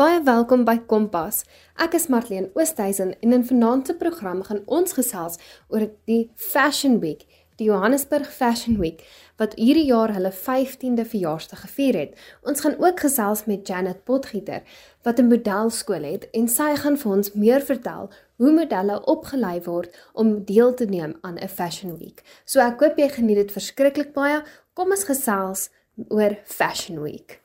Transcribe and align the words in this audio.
Baie 0.00 0.22
welkom 0.24 0.62
by 0.64 0.78
Kompas. 0.88 1.42
Ek 1.76 1.92
is 1.98 2.06
Marlene 2.08 2.48
Oosthuizen 2.56 3.10
en 3.20 3.34
in 3.36 3.42
vanaand 3.44 3.90
se 3.90 3.94
program 4.00 4.38
gaan 4.46 4.62
ons 4.64 4.94
gesels 4.96 5.34
oor 5.68 5.82
die 6.08 6.30
Fashion 6.40 6.94
Week, 7.02 7.26
die 7.60 7.66
Johannesburg 7.66 8.30
Fashion 8.32 8.78
Week 8.80 9.02
wat 9.42 9.58
hierdie 9.60 9.84
jaar 9.90 10.14
hulle 10.16 10.30
15de 10.32 11.04
verjaarsdag 11.04 11.66
gevier 11.66 11.98
het. 12.00 12.14
Ons 12.48 12.64
gaan 12.64 12.78
ook 12.80 13.02
gesels 13.04 13.44
met 13.50 13.68
Janet 13.68 14.00
Potgieter 14.08 14.64
wat 15.04 15.20
'n 15.20 15.28
modelskool 15.28 16.08
het 16.08 16.24
en 16.32 16.48
sy 16.48 16.70
gaan 16.80 16.96
vir 16.96 17.12
ons 17.12 17.32
meer 17.34 17.60
vertel 17.60 18.08
hoe 18.40 18.52
modelle 18.52 19.04
opgelei 19.04 19.60
word 19.68 19.92
om 20.14 20.44
deel 20.44 20.74
te 20.74 20.86
neem 20.86 21.12
aan 21.20 21.36
'n 21.36 21.48
Fashion 21.48 21.98
Week. 21.98 22.24
So 22.46 22.60
ek 22.60 22.80
hoop 22.80 22.96
jy 22.96 23.08
geniet 23.08 23.36
dit 23.36 23.52
verskriklik 23.52 24.14
baie. 24.14 24.42
Kom 24.72 24.90
ons 24.90 25.04
gesels 25.04 25.68
oor 26.08 26.38
Fashion 26.44 27.02
Week. 27.02 27.39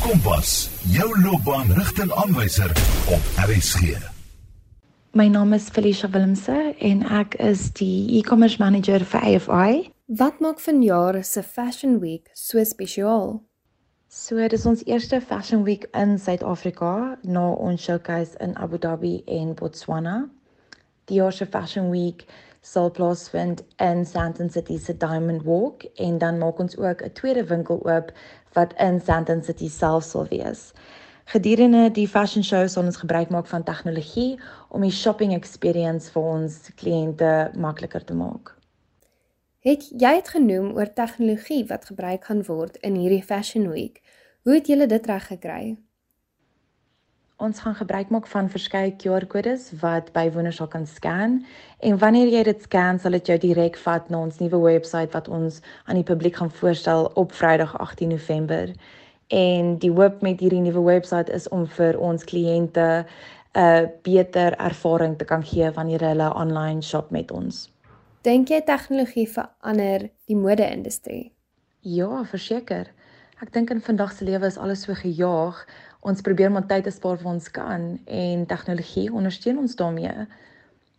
Kompas, 0.00 0.70
jou 0.88 1.20
loopbaanrigtingaanwyser 1.20 2.70
op 3.12 3.20
RSG. 3.36 3.80
My 5.12 5.28
naam 5.28 5.52
is 5.52 5.68
Felicia 5.68 6.08
Willemse 6.10 6.74
en 6.78 7.02
ek 7.04 7.34
is 7.34 7.66
die 7.76 8.08
e-commerce 8.16 8.56
manager 8.62 9.04
vir 9.04 9.20
AFI. 9.20 9.90
Wat 10.16 10.40
maak 10.40 10.62
vanjaar 10.64 11.20
se 11.24 11.42
Fashion 11.44 11.98
Week 12.00 12.30
so 12.32 12.64
spesiaal? 12.64 13.42
So 14.08 14.48
dis 14.48 14.64
ons 14.66 14.84
eerste 14.88 15.20
Fashion 15.20 15.66
Week 15.68 15.84
in 15.92 16.16
Suid-Afrika 16.18 17.18
na 17.22 17.50
ons 17.52 17.84
showcase 17.84 18.40
in 18.40 18.56
Abu 18.56 18.80
Dhabi 18.80 19.20
en 19.28 19.52
Botswana. 19.54 20.30
Die 21.12 21.20
jaar 21.20 21.36
se 21.36 21.44
Fashion 21.44 21.92
Week 21.92 22.24
sal 22.60 22.90
plaasvind 22.90 23.62
in 23.80 24.04
Sandton 24.04 24.50
City 24.50 24.78
se 24.78 24.96
Diamond 24.96 25.42
Walk 25.42 25.84
en 25.96 26.18
dan 26.18 26.38
maak 26.38 26.58
ons 26.58 26.76
ook 26.76 27.02
'n 27.02 27.12
tweede 27.12 27.44
winkel 27.44 27.80
oop 27.84 28.12
wat 28.56 28.74
in 28.78 29.00
Sandton 29.00 29.42
City 29.42 29.68
self 29.68 30.04
sal 30.04 30.26
wees. 30.30 30.70
Gedurende 31.30 31.90
die 31.94 32.08
fashion 32.08 32.42
show 32.42 32.66
sal 32.66 32.88
ons 32.88 32.98
gebruik 32.98 33.30
maak 33.30 33.46
van 33.46 33.62
tegnologie 33.62 34.38
om 34.68 34.82
die 34.82 34.94
shopping 34.94 35.34
experience 35.36 36.10
vir 36.10 36.22
ons 36.22 36.56
kliënte 36.80 37.50
makliker 37.54 38.04
te 38.04 38.16
maak. 38.18 38.56
Het 39.60 39.84
jy 39.92 40.14
het 40.16 40.32
genoem 40.32 40.72
oor 40.74 40.88
tegnologie 40.96 41.62
wat 41.68 41.84
gebruik 41.92 42.24
gaan 42.24 42.42
word 42.48 42.80
in 42.80 42.96
hierdie 42.96 43.22
Fashion 43.22 43.68
Week? 43.70 44.00
Hoe 44.42 44.56
het 44.56 44.66
julle 44.72 44.86
dit 44.88 45.06
reg 45.06 45.26
gekry? 45.28 45.76
Ons 47.40 47.62
gaan 47.64 47.74
gebruik 47.74 48.10
maak 48.12 48.26
van 48.28 48.50
verskeie 48.52 48.90
QR-kodes 49.00 49.70
wat 49.80 50.10
bywoners 50.12 50.58
sal 50.60 50.68
kan 50.68 50.82
scan 50.86 51.38
en 51.88 51.96
wanneer 52.02 52.28
jy 52.28 52.42
dit 52.50 52.66
scan, 52.66 52.98
sal 53.00 53.16
dit 53.16 53.30
jou 53.32 53.38
direk 53.40 53.78
vat 53.80 54.10
na 54.12 54.20
ons 54.26 54.42
nuwe 54.42 54.60
webwerf 54.60 55.14
wat 55.14 55.30
ons 55.32 55.62
aan 55.88 55.96
die 55.96 56.04
publiek 56.04 56.36
gaan 56.36 56.52
voorstel 56.52 57.08
op 57.22 57.32
Vrydag 57.32 57.72
18 57.80 58.12
November. 58.12 58.74
En 59.32 59.72
die 59.80 59.90
hoop 59.90 60.20
met 60.20 60.44
hierdie 60.44 60.60
nuwe 60.60 60.84
webwerf 60.84 61.32
is 61.32 61.48
om 61.48 61.64
vir 61.78 61.96
ons 61.96 62.28
kliënte 62.28 62.86
'n 63.00 63.58
uh, 63.64 63.88
beter 64.04 64.52
ervaring 64.60 65.16
te 65.18 65.24
kan 65.24 65.42
gee 65.42 65.70
wanneer 65.70 66.04
hulle 66.10 66.34
online 66.34 66.82
shop 66.82 67.10
met 67.10 67.30
ons. 67.30 67.70
Dink 68.22 68.48
jy 68.48 68.60
tegnologie 68.60 69.28
verander 69.28 70.10
die 70.28 70.36
mode-industrie? 70.36 71.32
Ja, 71.80 72.24
verseker. 72.24 72.92
Ek 73.40 73.52
dink 73.52 73.70
in 73.70 73.80
vandag 73.80 74.12
se 74.12 74.24
lewe 74.24 74.44
is 74.46 74.58
alles 74.58 74.82
so 74.84 74.94
gejaag. 74.94 75.66
Ons 76.00 76.20
probeer 76.24 76.50
maar 76.50 76.66
tyd 76.66 76.84
te 76.84 76.90
spaar 76.90 77.18
waar 77.20 77.34
ons 77.34 77.50
kan 77.50 77.98
en 78.06 78.46
tegnologie 78.46 79.12
ondersteun 79.12 79.58
ons 79.58 79.76
daarmee. 79.76 80.26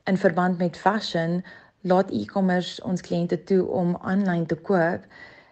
In 0.05 0.17
verband 0.17 0.57
met 0.57 0.77
fashion, 0.77 1.43
laat 1.81 2.11
e-commerce 2.11 2.83
ons 2.85 3.01
kliënte 3.01 3.43
toe 3.43 3.65
om 3.65 3.95
aanlyn 4.01 4.45
te 4.45 4.55
koop 4.55 5.05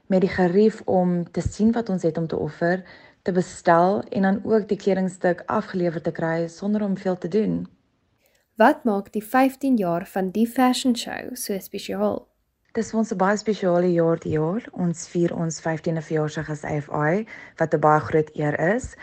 met 0.09 0.21
die 0.21 0.29
gerief 0.29 0.81
om 0.85 1.31
te 1.31 1.41
sien 1.41 1.71
wat 1.71 1.89
ons 1.89 2.05
het 2.05 2.17
om 2.17 2.27
te 2.27 2.37
offer, 2.37 2.83
te 3.21 3.31
bestel 3.31 4.03
en 4.09 4.21
dan 4.21 4.39
ook 4.45 4.67
die 4.69 4.77
kledingstuk 4.77 5.43
afgelewer 5.45 6.01
te 6.01 6.11
kry 6.11 6.47
sonder 6.47 6.85
om 6.85 6.97
veel 6.97 7.17
te 7.17 7.27
doen. 7.27 7.67
Wat 8.57 8.83
maak 8.83 9.11
die 9.13 9.23
15 9.23 9.77
jaar 9.77 10.05
van 10.05 10.31
die 10.35 10.47
fashion 10.47 10.95
show 10.95 11.33
so 11.33 11.57
spesiaal? 11.59 12.25
Dis 12.77 12.91
vir 12.91 12.99
ons 12.99 13.11
'n 13.11 13.17
baie 13.17 13.37
spesiale 13.37 13.91
jaar 13.91 14.19
die 14.19 14.33
jaar. 14.37 14.65
Ons 14.71 15.07
vier 15.07 15.31
ons 15.33 15.61
15de 15.61 16.01
verjaarsdag 16.01 16.49
as 16.49 16.63
AFI 16.63 17.25
wat 17.57 17.73
'n 17.73 17.79
baie 17.79 17.99
groot 17.99 18.29
eer 18.35 18.59
is. 18.75 18.95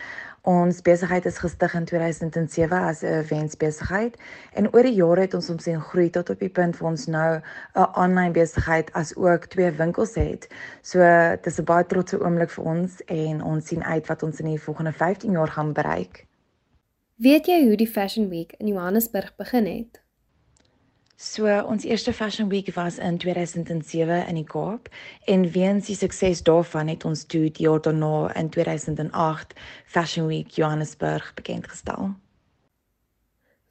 Ons 0.47 0.79
besigheid 0.79 1.25
is 1.27 1.41
gestig 1.43 1.73
in 1.75 1.85
2007 1.85 2.79
as 2.79 3.01
'n 3.03 3.07
eventsbesigheid 3.07 4.15
en 4.55 4.69
oor 4.73 4.83
die 4.83 4.95
jare 4.95 5.21
het 5.21 5.35
ons 5.35 5.51
omsien 5.51 5.81
groei 5.81 6.11
tot 6.11 6.31
op 6.31 6.39
die 6.39 6.49
punt 6.49 6.79
waar 6.79 6.91
ons 6.91 7.07
nou 7.07 7.41
'n 7.75 7.89
aanlyn 8.03 8.33
besigheid 8.33 8.93
as 8.93 9.17
ook 9.17 9.47
twee 9.47 9.71
winkels 9.71 10.15
het. 10.15 10.47
So 10.83 11.01
dis 11.43 11.59
'n 11.59 11.65
baie 11.65 11.87
trotse 11.87 12.21
oomblik 12.21 12.51
vir 12.51 12.65
ons 12.65 13.05
en 13.05 13.43
ons 13.43 13.67
sien 13.67 13.83
uit 13.83 14.07
wat 14.07 14.23
ons 14.23 14.41
in 14.41 14.47
die 14.47 14.61
volgende 14.61 14.93
15 14.93 15.33
jaar 15.33 15.49
gaan 15.49 15.73
bereik. 15.73 16.27
Weet 17.17 17.47
jy 17.47 17.67
hoe 17.67 17.77
die 17.77 17.91
Fashion 17.91 18.29
Week 18.29 18.55
in 18.59 18.67
Johannesburg 18.67 19.37
begin 19.37 19.67
het? 19.67 20.06
So 21.17 21.49
ons 21.49 21.85
eerste 21.85 22.13
Fashion 22.13 22.49
Week 22.49 22.75
was 22.75 22.99
in 22.99 23.17
2007 23.19 24.27
in 24.27 24.35
die 24.35 24.45
Kaap 24.45 24.91
en 25.25 25.47
weens 25.51 25.87
die 25.89 25.97
sukses 25.97 26.43
daarvan 26.45 26.91
het 26.93 27.07
ons 27.09 27.25
toe 27.25 27.49
die 27.49 27.65
jaar 27.65 27.81
daarna 27.81 28.35
in 28.37 28.51
2008 28.53 29.55
Fashion 29.87 30.27
Week 30.27 30.51
Johannesburg 30.51 31.33
bekend 31.35 31.69
gestel. 31.73 32.13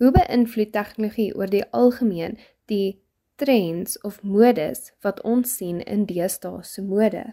Hoe 0.02 0.12
beïnvloed 0.12 0.74
tegnologie 0.74 1.36
oor 1.38 1.54
die 1.54 1.64
algemeen 1.70 2.40
die 2.66 2.98
trends 3.38 4.02
of 4.02 4.24
modes 4.24 4.90
wat 5.06 5.22
ons 5.22 5.54
sien 5.56 5.84
in 5.86 6.10
deesdae 6.10 6.64
se 6.66 6.82
mode? 6.82 7.28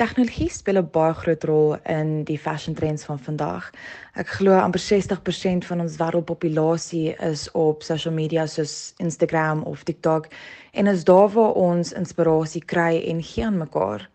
Tegnologie 0.00 0.48
speel 0.48 0.78
'n 0.80 0.90
baie 0.90 1.14
groot 1.14 1.42
rol 1.44 1.76
in 1.84 2.24
die 2.24 2.38
fashion 2.38 2.74
trends 2.74 3.04
van 3.04 3.18
vandag. 3.18 3.70
Ek 4.14 4.28
glo 4.36 4.52
amper 4.56 4.80
60% 4.80 5.64
van 5.64 5.80
ons 5.80 5.96
wêreldpopulasie 5.96 7.16
is 7.30 7.50
op 7.52 7.82
social 7.82 8.14
media 8.14 8.46
soos 8.46 8.94
Instagram 8.96 9.62
of 9.62 9.82
TikTok 9.82 10.28
en 10.72 10.86
is 10.86 11.04
daar 11.04 11.28
waar 11.28 11.52
ons 11.52 11.92
inspirasie 11.92 12.64
kry 12.64 13.04
en 13.10 13.22
gee 13.22 13.44
aan 13.44 13.58
mekaar. 13.58 14.10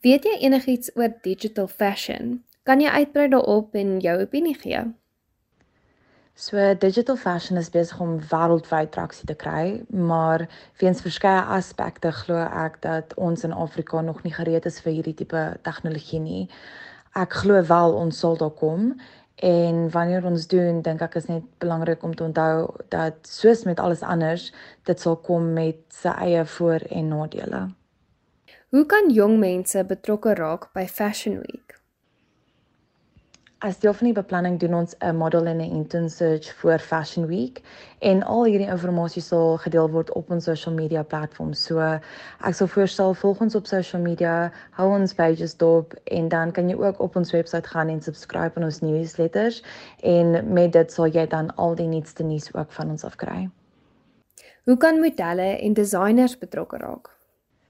Weet 0.00 0.24
jy 0.24 0.36
enigiets 0.40 0.90
oor 0.94 1.12
digital 1.22 1.68
fashion? 1.68 2.44
Kan 2.62 2.80
jy 2.80 2.88
uitbrei 2.88 3.28
daarop 3.28 3.74
en 3.74 4.00
jou 4.00 4.20
opinie 4.20 4.54
gee? 4.54 4.80
So 6.38 6.74
digital 6.74 7.16
fashion 7.16 7.56
is 7.56 7.70
besig 7.72 8.00
om 8.00 8.18
wêreldwyd 8.28 8.90
traksie 8.92 9.24
te 9.24 9.34
kry, 9.40 9.78
maar 9.88 10.42
weens 10.82 10.98
verskeie 11.00 11.40
aspekte 11.56 12.10
glo 12.12 12.42
ek 12.44 12.76
dat 12.84 13.14
ons 13.16 13.46
in 13.48 13.54
Afrika 13.56 14.02
nog 14.04 14.20
nie 14.20 14.34
gereed 14.34 14.68
is 14.68 14.76
vir 14.84 14.98
hierdie 14.98 15.14
tipe 15.16 15.44
tegnologie 15.64 16.20
nie. 16.20 16.42
Ek 17.16 17.38
glo 17.40 17.62
wel 17.70 17.96
ons 18.02 18.20
sal 18.20 18.36
daar 18.36 18.52
kom 18.52 18.90
en 19.48 19.80
wanneer 19.96 20.28
ons 20.28 20.44
doen, 20.52 20.82
dink 20.84 21.00
ek 21.08 21.16
is 21.22 21.30
net 21.32 21.48
belangrik 21.64 22.04
om 22.04 22.12
te 22.12 22.28
onthou 22.28 22.68
dat 22.92 23.16
soos 23.24 23.64
met 23.64 23.80
alles 23.80 24.04
anders, 24.04 24.50
dit 24.84 25.00
sal 25.00 25.16
kom 25.16 25.54
met 25.56 25.80
sy 25.88 26.12
eie 26.20 26.44
voor- 26.44 26.84
en 26.90 27.08
nadele. 27.16 27.62
Hoe 28.76 28.84
kan 28.84 29.08
jong 29.08 29.38
mense 29.38 29.84
betrokke 29.84 30.34
raak 30.34 30.68
by 30.74 30.84
Fashion 30.84 31.40
Week? 31.40 31.75
As 33.64 33.78
deel 33.80 33.94
van 33.96 34.04
die 34.10 34.16
beplanning 34.16 34.58
doen 34.60 34.74
ons 34.74 34.94
'n 35.00 35.16
model 35.16 35.46
en 35.46 35.60
'n 35.64 35.74
intern 35.76 36.10
search 36.10 36.52
vir 36.60 36.78
Fashion 36.78 37.26
Week 37.26 37.62
en 37.98 38.22
al 38.22 38.44
hierdie 38.44 38.68
inligting 38.68 39.24
sal 39.24 39.56
gedeel 39.56 39.88
word 39.90 40.10
op 40.10 40.30
ons 40.30 40.44
social 40.44 40.74
media 40.74 41.02
platforms. 41.02 41.64
So 41.64 41.80
ek 41.80 42.54
sal 42.54 42.66
voorstel 42.66 43.14
volg 43.14 43.40
ons 43.40 43.54
op 43.54 43.66
social 43.66 44.02
media, 44.02 44.52
hou 44.70 44.90
ons 44.90 45.14
pages 45.14 45.56
dop 45.56 45.94
en 46.04 46.28
dan 46.28 46.52
kan 46.52 46.68
jy 46.68 46.76
ook 46.76 47.00
op 47.00 47.16
ons 47.16 47.32
webwerf 47.32 47.66
gaan 47.66 47.88
en 47.88 48.02
subscribe 48.02 48.56
aan 48.56 48.64
ons 48.64 48.80
newsletters 48.80 49.62
en 50.02 50.52
met 50.52 50.72
dit 50.72 50.92
sal 50.92 51.06
jy 51.06 51.26
dan 51.26 51.54
al 51.56 51.74
die 51.74 51.88
nuutste 51.88 52.22
nuus 52.22 52.54
ook 52.54 52.72
van 52.72 52.90
ons 52.90 53.04
afkry. 53.04 53.48
Hoe 54.64 54.76
kan 54.76 55.00
modelle 55.00 55.58
en 55.58 55.72
designers 55.72 56.38
betrokke 56.38 56.76
raak? 56.76 57.16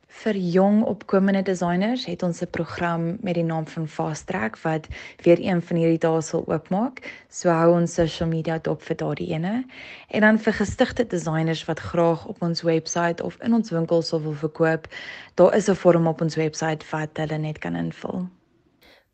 Vir 0.07 0.37
jong 0.37 0.85
opkomende 0.87 1.43
designers 1.43 2.05
het 2.07 2.23
ons 2.23 2.41
'n 2.43 2.51
program 2.51 3.17
met 3.21 3.35
die 3.35 3.45
naam 3.45 3.67
van 3.67 3.89
Fast 3.89 4.27
Track 4.27 4.57
wat 4.59 4.87
weer 5.23 5.39
een 5.41 5.63
van 5.63 5.77
hierdie 5.77 5.99
dae 5.99 6.21
sal 6.21 6.45
oopmaak. 6.47 7.25
So 7.29 7.51
hou 7.51 7.75
ons 7.75 7.95
social 7.95 8.29
media 8.29 8.59
dop 8.59 8.83
vir 8.83 8.97
daardie 8.97 9.29
ene. 9.33 9.65
En 10.09 10.21
dan 10.21 10.39
vir 10.39 10.53
gestigte 10.53 11.07
designers 11.07 11.65
wat 11.65 11.81
graag 11.81 12.27
op 12.27 12.43
ons 12.43 12.63
webwerf 12.63 13.21
of 13.21 13.37
in 13.41 13.55
ons 13.55 13.71
winkels 13.71 14.11
wil 14.11 14.33
verkoop, 14.33 14.89
daar 15.35 15.55
is 15.55 15.69
'n 15.69 15.75
vorm 15.75 16.07
op 16.07 16.21
ons 16.21 16.37
webwerf 16.37 16.91
wat 16.91 17.17
hulle 17.17 17.39
net 17.39 17.59
kan 17.59 17.77
invul. 17.77 18.29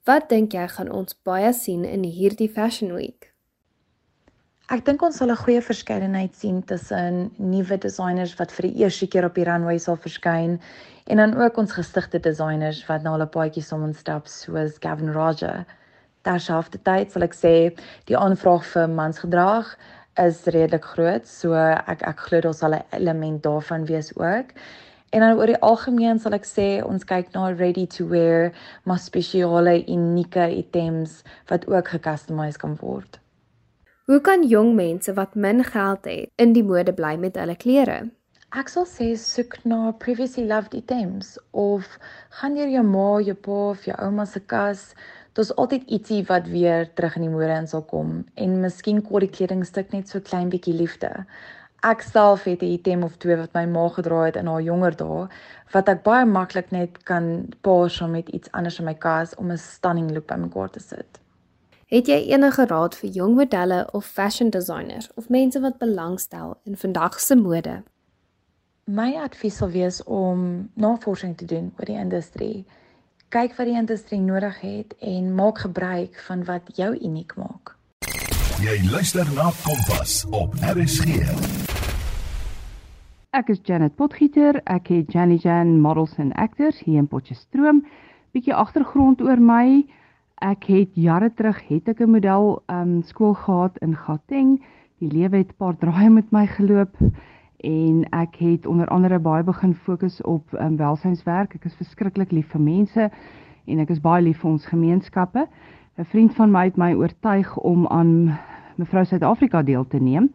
Wat 0.04 0.28
dink 0.28 0.52
jy 0.52 0.68
gaan 0.68 0.90
ons 0.90 1.14
baie 1.22 1.52
sien 1.52 1.84
in 1.84 2.02
hierdie 2.04 2.50
Fashion 2.50 2.94
Week? 2.94 3.31
Ek 4.70 4.84
dink 4.86 5.02
ons 5.02 5.16
sal 5.18 5.30
'n 5.32 5.42
goeie 5.42 5.60
verskeidenheid 5.60 6.36
sien 6.38 6.62
tussen 6.62 7.32
nuwe 7.36 7.76
designers 7.82 8.34
wat 8.38 8.52
vir 8.54 8.68
die 8.68 8.84
eerste 8.84 9.08
keer 9.10 9.24
op 9.26 9.34
die 9.34 9.44
runway 9.44 9.78
sal 9.78 9.96
verskyn 9.96 10.60
en 11.10 11.16
dan 11.16 11.34
ook 11.34 11.56
ons 11.58 11.72
gestigte 11.74 12.20
designers 12.22 12.86
wat 12.86 13.02
nou 13.02 13.14
al 13.14 13.24
'n 13.24 13.34
paadjie 13.36 13.62
saam 13.62 13.82
instap 13.84 14.28
soos 14.28 14.78
Gavin 14.78 15.10
Roger. 15.12 15.66
Terselfdertyd 16.22 17.10
sal 17.10 17.22
ek 17.22 17.34
sê 17.34 17.54
die 18.06 18.16
aanvraag 18.16 18.62
vir 18.74 18.86
mansgedrag 18.88 19.74
is 20.16 20.44
redelik 20.46 20.84
groot, 20.84 21.26
so 21.26 21.54
ek 21.54 22.06
ek 22.06 22.20
glo 22.20 22.40
daar 22.40 22.54
sal 22.54 22.74
'n 22.74 22.84
element 22.92 23.42
daarvan 23.42 23.84
wees 23.84 24.16
ook. 24.16 24.54
En 25.10 25.20
dan 25.20 25.38
oor 25.38 25.46
die 25.46 25.60
algemeen 25.60 26.20
sal 26.20 26.34
ek 26.34 26.46
sê 26.46 26.84
ons 26.84 27.04
kyk 27.04 27.34
na 27.34 27.50
ready 27.50 27.86
to 27.86 28.06
wear, 28.06 28.52
maar 28.84 28.98
spesiale 28.98 29.84
unieke 29.88 30.46
items 30.56 31.24
wat 31.48 31.66
ook 31.66 31.88
gecustomize 31.88 32.58
kan 32.58 32.76
word. 32.80 33.21
Hoe 34.12 34.20
kan 34.20 34.42
jong 34.44 34.74
mense 34.76 35.12
wat 35.16 35.34
min 35.34 35.64
geld 35.64 36.04
het 36.04 36.28
in 36.36 36.50
die 36.52 36.62
mode 36.62 36.92
bly 36.92 37.14
met 37.16 37.36
hulle 37.40 37.54
klere? 37.56 37.94
Ek 38.60 38.68
sal 38.68 38.84
sê 38.84 39.06
soek 39.16 39.54
na 39.64 39.94
previously 40.02 40.44
loved 40.50 40.74
items 40.76 41.30
of 41.62 41.86
gaan 42.40 42.58
deur 42.58 42.68
jou 42.68 42.82
ma, 42.84 43.06
jou 43.24 43.36
pa 43.46 43.60
of 43.70 43.86
jou 43.88 43.96
ouma 43.96 44.26
se 44.28 44.42
kas. 44.52 44.82
Daar's 45.32 45.54
altyd 45.56 45.88
ietsie 45.96 46.18
wat 46.28 46.50
weer 46.52 46.84
terug 46.92 47.16
in 47.16 47.24
die 47.24 47.32
mode 47.38 47.56
in 47.56 47.70
sal 47.72 47.86
kom 47.94 48.12
en 48.36 48.60
miskien 48.66 49.00
kort 49.06 49.24
die 49.24 49.32
kledingstuk 49.38 49.96
net 49.96 50.12
so 50.12 50.20
klein 50.20 50.52
bietjie 50.52 50.76
liefde 50.82 51.14
ek 51.94 52.04
self 52.10 52.44
het 52.50 52.60
'n 52.62 52.74
item 52.76 53.08
of 53.08 53.16
twee 53.16 53.40
wat 53.40 53.56
my 53.56 53.64
ma 53.78 53.88
gedra 53.96 54.20
het 54.26 54.36
in 54.42 54.52
haar 54.52 54.68
jonger 54.68 54.96
dae 55.04 55.24
wat 55.72 55.88
ek 55.88 56.04
baie 56.04 56.28
maklik 56.36 56.70
net 56.70 57.02
kan 57.04 57.32
paar 57.62 57.88
saam 57.90 58.12
met 58.20 58.28
iets 58.28 58.52
anders 58.52 58.78
in 58.78 58.84
my 58.92 58.94
kas 59.08 59.34
om 59.34 59.50
'n 59.50 59.58
stunning 59.58 60.12
look 60.12 60.26
by 60.26 60.36
mekaar 60.36 60.70
te 60.70 60.80
sit. 60.80 61.21
Het 61.92 62.06
jy 62.08 62.16
enige 62.32 62.64
raad 62.64 62.94
vir 62.96 63.10
jong 63.12 63.34
modelle 63.36 63.82
of 63.92 64.06
fashion 64.08 64.50
designers 64.50 65.10
of 65.14 65.26
mense 65.28 65.60
wat 65.60 65.74
belangstel 65.76 66.54
in 66.64 66.76
vandag 66.76 67.18
se 67.20 67.36
mode? 67.36 67.82
My 68.84 69.12
advies 69.20 69.58
sal 69.60 69.68
wees 69.74 69.98
om 70.04 70.70
navorsing 70.74 71.36
te 71.36 71.44
doen 71.44 71.68
oor 71.76 71.90
die 71.90 71.98
industrie. 72.00 72.64
Kyk 73.28 73.58
wat 73.60 73.68
die 73.68 73.76
industrie 73.76 74.22
nodig 74.24 74.56
het 74.64 74.96
en 75.04 75.34
maak 75.36 75.60
gebruik 75.66 76.16
van 76.30 76.48
wat 76.48 76.72
jou 76.80 76.96
uniek 76.96 77.36
maak. 77.36 77.76
Jy 78.64 78.80
luister 78.88 79.28
na 79.36 79.52
Kompas 79.60 80.24
op 80.32 80.56
RSG. 80.72 81.20
Ek 83.36 83.52
is 83.52 83.60
Janet 83.68 84.00
Potgieter. 84.00 84.62
Ek 84.64 84.88
het 84.88 85.12
Janny 85.12 85.36
Jan 85.44 85.76
Models 85.80 86.16
and 86.16 86.32
Actors 86.40 86.80
hier 86.80 87.04
in 87.04 87.12
Potchefstroom. 87.12 87.84
Bietjie 88.32 88.56
agtergrond 88.56 89.20
oor 89.20 89.36
my. 89.36 89.84
Ek 90.42 90.64
het 90.66 90.96
jare 90.98 91.28
terug 91.38 91.60
het 91.68 91.88
ek 91.88 92.00
'n 92.02 92.10
model 92.10 92.62
um 92.66 93.02
skool 93.02 93.34
gehad 93.34 93.78
in 93.78 93.94
Gauteng. 93.96 94.58
Die 94.98 95.08
lewe 95.08 95.36
het 95.36 95.52
'n 95.52 95.56
paar 95.56 95.76
draaie 95.76 96.10
met 96.10 96.32
my 96.32 96.46
geloop 96.46 96.96
en 97.62 98.04
ek 98.10 98.36
het 98.36 98.66
onder 98.66 98.86
andere 98.86 99.18
baie 99.18 99.44
begin 99.44 99.74
fokus 99.74 100.20
op 100.22 100.52
um 100.52 100.76
welsynswerk. 100.76 101.54
Ek 101.54 101.64
is 101.64 101.76
verskriklik 101.76 102.32
lief 102.32 102.48
vir 102.50 102.60
mense 102.60 103.10
en 103.66 103.78
ek 103.78 103.90
is 103.90 104.00
baie 104.00 104.22
lief 104.22 104.40
vir 104.40 104.50
ons 104.50 104.66
gemeenskappe. 104.66 105.46
'n 105.98 106.04
Vriend 106.04 106.34
van 106.34 106.50
my 106.50 106.64
het 106.64 106.76
my 106.76 106.94
oortuig 106.94 107.58
om 107.58 107.86
aan 107.86 108.38
mevrou 108.76 109.04
Suid-Afrika 109.04 109.62
deel 109.62 109.86
te 109.86 109.98
neem 110.00 110.30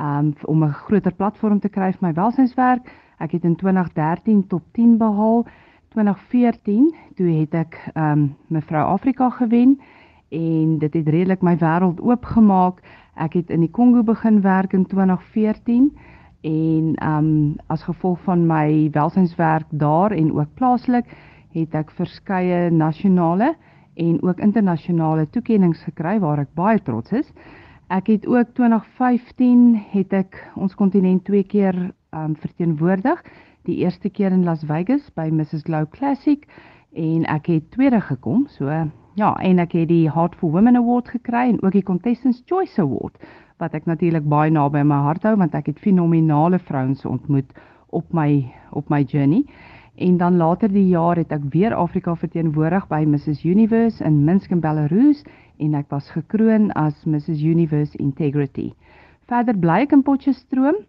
um, 0.00 0.34
om 0.44 0.64
'n 0.64 0.72
groter 0.72 1.14
platform 1.14 1.60
te 1.60 1.68
kry 1.68 1.92
vir 1.92 2.08
my 2.08 2.12
welsynswerk. 2.12 2.92
Ek 3.18 3.32
het 3.32 3.44
in 3.44 3.56
2013 3.56 4.46
top 4.46 4.62
10 4.72 4.98
behaal. 4.98 5.46
2014 5.88 6.94
toe 7.16 7.28
het 7.40 7.54
ek 7.54 7.78
um 7.94 8.34
mevrou 8.52 8.84
Afrika 8.92 9.30
gewen 9.30 9.78
en 10.28 10.78
dit 10.78 10.94
het 10.94 11.08
redelik 11.08 11.42
my 11.42 11.56
wêreld 11.56 12.00
oopgemaak. 12.04 12.82
Ek 13.16 13.38
het 13.38 13.50
in 13.50 13.64
die 13.64 13.70
Kongo 13.72 14.02
begin 14.04 14.42
werk 14.44 14.72
in 14.76 14.84
2014 14.86 15.88
en 16.44 16.92
um 17.02 17.30
as 17.66 17.82
gevolg 17.82 18.20
van 18.26 18.46
my 18.46 18.90
welsynswerk 18.92 19.66
daar 19.70 20.12
en 20.12 20.32
ook 20.32 20.54
plaaslik 20.54 21.08
het 21.56 21.74
ek 21.74 21.90
verskeie 21.96 22.68
nasionale 22.70 23.54
en 23.96 24.22
ook 24.22 24.38
internasionale 24.44 25.26
toekenninge 25.30 25.80
gekry 25.88 26.18
waar 26.20 26.44
ek 26.44 26.52
baie 26.54 26.82
trots 26.82 27.12
is. 27.12 27.32
Ek 27.88 28.06
het 28.12 28.26
ook 28.28 28.52
2015 28.54 29.74
het 29.96 30.12
ek 30.12 30.36
ons 30.54 30.74
kontinent 30.76 31.24
twee 31.24 31.42
keer 31.42 31.74
um 32.12 32.36
verteenwoordig. 32.36 33.24
Die 33.68 33.82
eerste 33.84 34.08
keer 34.08 34.32
in 34.32 34.46
Las 34.48 34.62
Vegas 34.64 35.10
by 35.12 35.26
Mrs 35.28 35.66
Glow 35.66 35.84
Classic 35.92 36.46
en 36.96 37.26
ek 37.28 37.50
het 37.52 37.66
tweede 37.74 38.00
gekom. 38.00 38.46
So 38.48 38.72
ja, 39.20 39.34
en 39.44 39.60
ek 39.60 39.74
het 39.76 39.90
die 39.90 40.06
Heart 40.08 40.38
for 40.40 40.54
Women 40.54 40.78
Award 40.80 41.10
gekry 41.12 41.50
en 41.50 41.58
ook 41.60 41.76
die 41.76 41.84
Contestants 41.84 42.40
Choice 42.48 42.80
Award 42.80 43.20
wat 43.60 43.76
ek 43.76 43.84
natuurlik 43.90 44.24
baie 44.30 44.48
naby 44.54 44.80
my 44.86 45.02
hart 45.04 45.26
hou 45.28 45.34
want 45.36 45.52
ek 45.58 45.68
het 45.68 45.84
fenominale 45.84 46.62
vrouens 46.64 47.04
ontmoet 47.04 47.52
op 47.92 48.08
my 48.16 48.46
op 48.72 48.88
my 48.88 49.02
journey. 49.02 49.44
En 50.00 50.16
dan 50.16 50.40
later 50.40 50.72
die 50.72 50.88
jaar 50.88 51.20
het 51.20 51.34
ek 51.34 51.50
weer 51.52 51.76
Afrika 51.76 52.16
verteenwoordig 52.16 52.88
by 52.88 53.04
Mrs 53.04 53.44
Universe 53.44 54.00
in 54.00 54.22
Minsk 54.24 54.54
in 54.54 54.64
Belarus 54.64 55.26
en 55.60 55.76
ek 55.76 55.92
was 55.92 56.08
gekroon 56.16 56.70
as 56.72 57.04
Mrs 57.04 57.44
Universe 57.44 57.98
Integrity. 58.00 58.70
Verder 59.28 59.60
bly 59.60 59.82
ek 59.84 59.92
in 59.92 60.06
Potchefstroom. 60.08 60.86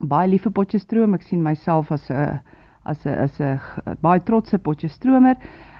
Baie 0.00 0.28
lief 0.28 0.42
vir 0.42 0.52
Potchefstroom. 0.52 1.14
Ek 1.14 1.22
sien 1.22 1.42
myself 1.42 1.92
as 1.92 2.10
'n 2.10 2.40
as 2.84 3.06
'n 3.06 3.14
as 3.14 3.40
'n 3.40 3.60
baie 4.02 4.20
trotse 4.20 4.58
Potchefstromer. 4.58 5.36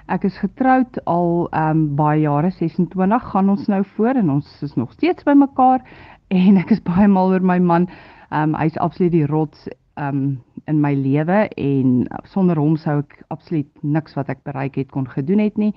Ek 0.08 0.25
is 0.25 0.38
getroud 0.38 0.99
al 1.06 1.49
ehm 1.52 1.70
um, 1.70 1.96
baie 1.96 2.20
jare, 2.20 2.50
26 2.50 3.22
gaan 3.32 3.49
ons 3.49 3.66
nou 3.69 3.82
voor 3.96 4.14
en 4.14 4.31
ons 4.31 4.62
is 4.62 4.75
nog 4.76 4.93
steeds 4.93 5.25
by 5.25 5.32
mekaar 5.32 5.81
en 6.28 6.56
ek 6.56 6.70
is 6.70 6.82
baie 6.82 7.08
mal 7.08 7.32
oor 7.32 7.40
my 7.40 7.58
man. 7.58 7.88
Ehm 8.31 8.55
um, 8.55 8.61
hy's 8.61 8.76
absoluut 8.76 9.12
die 9.12 9.26
rots 9.26 9.69
ehm 9.96 10.08
um, 10.08 10.43
in 10.67 10.81
my 10.81 10.94
lewe 10.94 11.49
en 11.56 12.06
sonder 12.25 12.56
hom 12.56 12.76
sou 12.76 12.99
ek 12.99 13.22
absoluut 13.28 13.82
niks 13.82 14.14
wat 14.14 14.28
ek 14.28 14.44
bereik 14.44 14.76
het 14.76 14.90
kon 14.90 15.08
gedoen 15.08 15.38
het 15.38 15.58
nie 15.58 15.75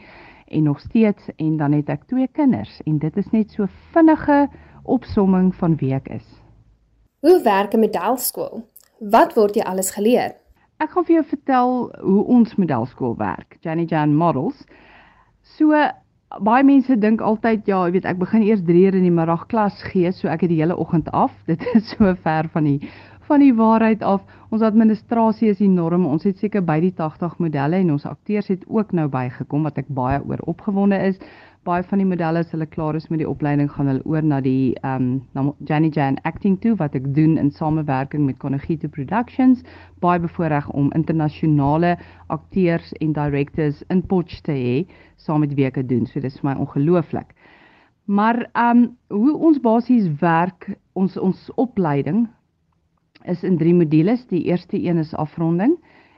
en 0.48 0.64
nog 0.64 0.80
steeds 0.80 1.30
en 1.38 1.58
dan 1.58 1.74
het 1.74 1.90
ek 1.90 2.08
twee 2.08 2.28
kinders 2.28 2.82
en 2.86 2.98
dit 3.00 3.18
is 3.18 3.32
net 3.32 3.52
so 3.52 3.68
vinnige 3.92 4.48
opsomming 4.84 5.56
van 5.56 5.76
wie 5.76 5.94
ek 5.94 6.08
is. 6.08 6.47
Hoe 7.28 7.42
werk 7.44 7.74
'n 7.74 7.80
modelskool? 7.80 8.64
Wat 9.00 9.34
word 9.34 9.56
jy 9.56 9.62
alles 9.62 9.90
geleer? 9.92 10.36
Ek 10.78 10.90
gaan 10.90 11.06
vir 11.06 11.16
jou 11.16 11.26
vertel 11.26 11.72
hoe 12.00 12.24
ons 12.24 12.56
modelskool 12.56 13.18
werk, 13.18 13.58
Jenny 13.62 13.84
Jan 13.84 14.16
Models. 14.16 14.64
So 15.42 15.76
baie 16.40 16.64
mense 16.64 16.98
dink 16.98 17.22
altyd 17.22 17.68
ja, 17.68 17.86
jy 17.86 17.92
weet 17.92 18.06
ek 18.06 18.18
begin 18.18 18.42
eers 18.42 18.64
3 18.64 18.86
uur 18.86 18.96
in 18.96 19.04
die 19.04 19.12
middag 19.12 19.44
klas 19.48 19.84
gee, 19.92 20.12
so 20.12 20.28
ek 20.28 20.42
het 20.42 20.50
die 20.50 20.62
hele 20.62 20.78
oggend 20.78 21.12
af. 21.12 21.34
Dit 21.52 21.66
is 21.76 21.90
so 21.90 22.16
ver 22.16 22.48
van 22.54 22.64
die 22.64 22.80
van 23.28 23.40
die 23.40 23.54
waarheid 23.54 24.04
af. 24.04 24.22
Ons 24.50 24.62
administrasie 24.62 25.50
is 25.50 25.60
enorm. 25.60 26.06
Ons 26.06 26.24
het 26.24 26.38
seker 26.38 26.64
by 26.64 26.80
die 26.80 26.94
80 26.96 27.38
modelle 27.44 27.76
en 27.76 27.92
ons 27.92 28.06
akteurs 28.06 28.48
het 28.48 28.64
ook 28.68 28.94
nou 28.94 29.08
bygekom 29.08 29.64
wat 29.64 29.78
ek 29.78 29.88
baie 29.90 30.24
oor 30.24 30.40
opgewonde 30.48 30.96
is. 31.12 31.20
Baie 31.68 31.84
van 31.84 32.00
die 32.00 32.08
modelle 32.08 32.40
as 32.46 32.52
hulle 32.56 32.66
klaar 32.72 32.96
is 32.96 33.10
met 33.12 33.20
die 33.20 33.28
opleiding 33.28 33.68
gaan 33.74 33.90
hulle 33.92 34.06
oor 34.08 34.24
na 34.24 34.38
die 34.44 34.72
ehm 34.88 35.08
um, 35.08 35.08
na 35.36 35.42
Jenny 35.68 35.90
Jan 35.92 36.16
acting 36.30 36.56
toe 36.64 36.78
wat 36.80 36.94
ek 36.96 37.10
doen 37.18 37.34
in 37.42 37.50
samewerking 37.52 38.24
met 38.24 38.38
Conagito 38.40 38.88
Productions. 38.88 39.66
Baie 40.00 40.22
bevoorreg 40.24 40.70
om 40.72 40.88
internasionale 40.96 41.98
akteurs 42.32 42.94
en 43.04 43.12
directors 43.18 43.82
in 43.92 44.06
Potch 44.14 44.40
te 44.48 44.56
hê 44.56 44.78
saam 45.18 45.44
met 45.44 45.56
dit 45.58 45.90
doen. 45.90 46.08
So 46.08 46.24
dis 46.24 46.40
vir 46.40 46.54
my 46.54 46.56
ongelooflik. 46.56 47.36
Maar 48.06 48.48
ehm 48.54 48.86
um, 48.86 48.98
hoe 49.12 49.36
ons 49.36 49.60
basies 49.60 50.08
werk, 50.24 50.72
ons 50.94 51.18
ons 51.18 51.52
opleiding 51.56 52.30
is 53.26 53.44
in 53.44 53.58
drie 53.58 53.76
modules. 53.76 54.24
Die 54.28 54.46
eerste 54.48 54.80
een 54.80 55.04
is 55.04 55.16
afronding 55.16 55.76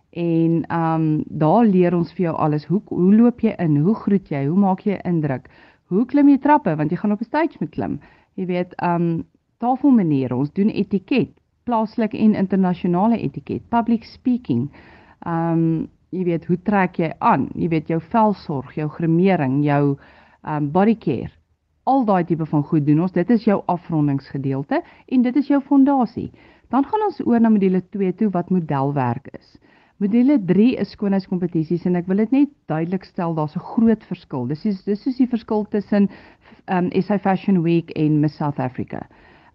en 0.09 0.63
ehm 0.67 1.01
um, 1.01 1.23
daar 1.27 1.65
leer 1.65 1.95
ons 1.95 2.13
vir 2.13 2.23
jou 2.23 2.35
alles. 2.35 2.65
Hoe 2.65 2.81
hoe 2.85 3.15
loop 3.15 3.39
jy 3.39 3.53
in? 3.57 3.77
Hoe 3.77 3.95
groet 3.95 4.29
jy? 4.29 4.45
Hoe 4.47 4.57
maak 4.57 4.81
jy 4.81 4.99
indruk? 5.05 5.49
Hoe 5.89 6.05
klim 6.05 6.29
jy 6.29 6.37
trappe 6.37 6.75
want 6.75 6.91
jy 6.91 6.97
gaan 6.97 7.11
op 7.11 7.21
'n 7.21 7.25
stage 7.25 7.57
moet 7.59 7.69
klim. 7.69 7.99
Jy 8.35 8.45
weet 8.45 8.73
ehm 8.77 9.01
um, 9.01 9.23
tafelmaniere. 9.57 10.35
Ons 10.35 10.51
doen 10.51 10.69
etiket, 10.69 11.29
plaaslik 11.63 12.13
en 12.13 12.35
internasionale 12.35 13.19
etiket, 13.19 13.69
public 13.69 14.03
speaking. 14.03 14.69
Ehm 15.25 15.51
um, 15.53 15.89
jy 16.09 16.23
weet 16.23 16.45
hoe 16.45 16.57
trek 16.63 16.97
jy 16.97 17.11
aan? 17.19 17.49
Jy 17.53 17.67
weet 17.69 17.87
jou 17.87 17.99
velsorg, 18.01 18.73
jou 18.75 18.89
gremering, 18.89 19.63
jou 19.63 19.97
ehm 20.43 20.55
um, 20.55 20.71
body 20.71 20.97
care. 20.97 21.31
Al 21.83 22.05
daai 22.05 22.23
tipe 22.25 22.45
van 22.45 22.63
goed 22.63 22.85
doen 22.85 23.01
ons. 23.01 23.11
Dit 23.11 23.29
is 23.29 23.43
jou 23.43 23.61
afrondingsgedeelte 23.65 24.81
en 25.05 25.21
dit 25.21 25.35
is 25.35 25.47
jou 25.47 25.61
fondasie. 25.61 26.31
Dan 26.69 26.85
gaan 26.85 27.01
ons 27.05 27.21
oor 27.25 27.39
na 27.39 27.49
module 27.49 27.81
2 27.89 28.13
toe 28.13 28.29
wat 28.29 28.49
modelwerk 28.49 29.27
is. 29.33 29.57
Module 29.99 30.37
3 30.47 30.77
is 30.79 30.93
skoonheidskompetisies 30.95 31.83
en 31.89 31.99
ek 31.99 32.05
wil 32.07 32.21
dit 32.21 32.31
net 32.31 32.51
duidelik 32.71 33.03
stel, 33.03 33.33
daar's 33.35 33.57
'n 33.57 33.65
groot 33.73 34.03
verskil. 34.07 34.45
Dis 34.47 34.63
is 34.65 34.83
dis 34.85 35.07
is 35.07 35.17
die 35.17 35.27
verskil 35.27 35.65
tussen 35.67 36.07
um 36.71 36.87
SA 37.01 37.17
Fashion 37.19 37.63
Week 37.63 37.91
en 37.99 38.21
Miss 38.21 38.37
South 38.37 38.59
Africa. 38.59 39.01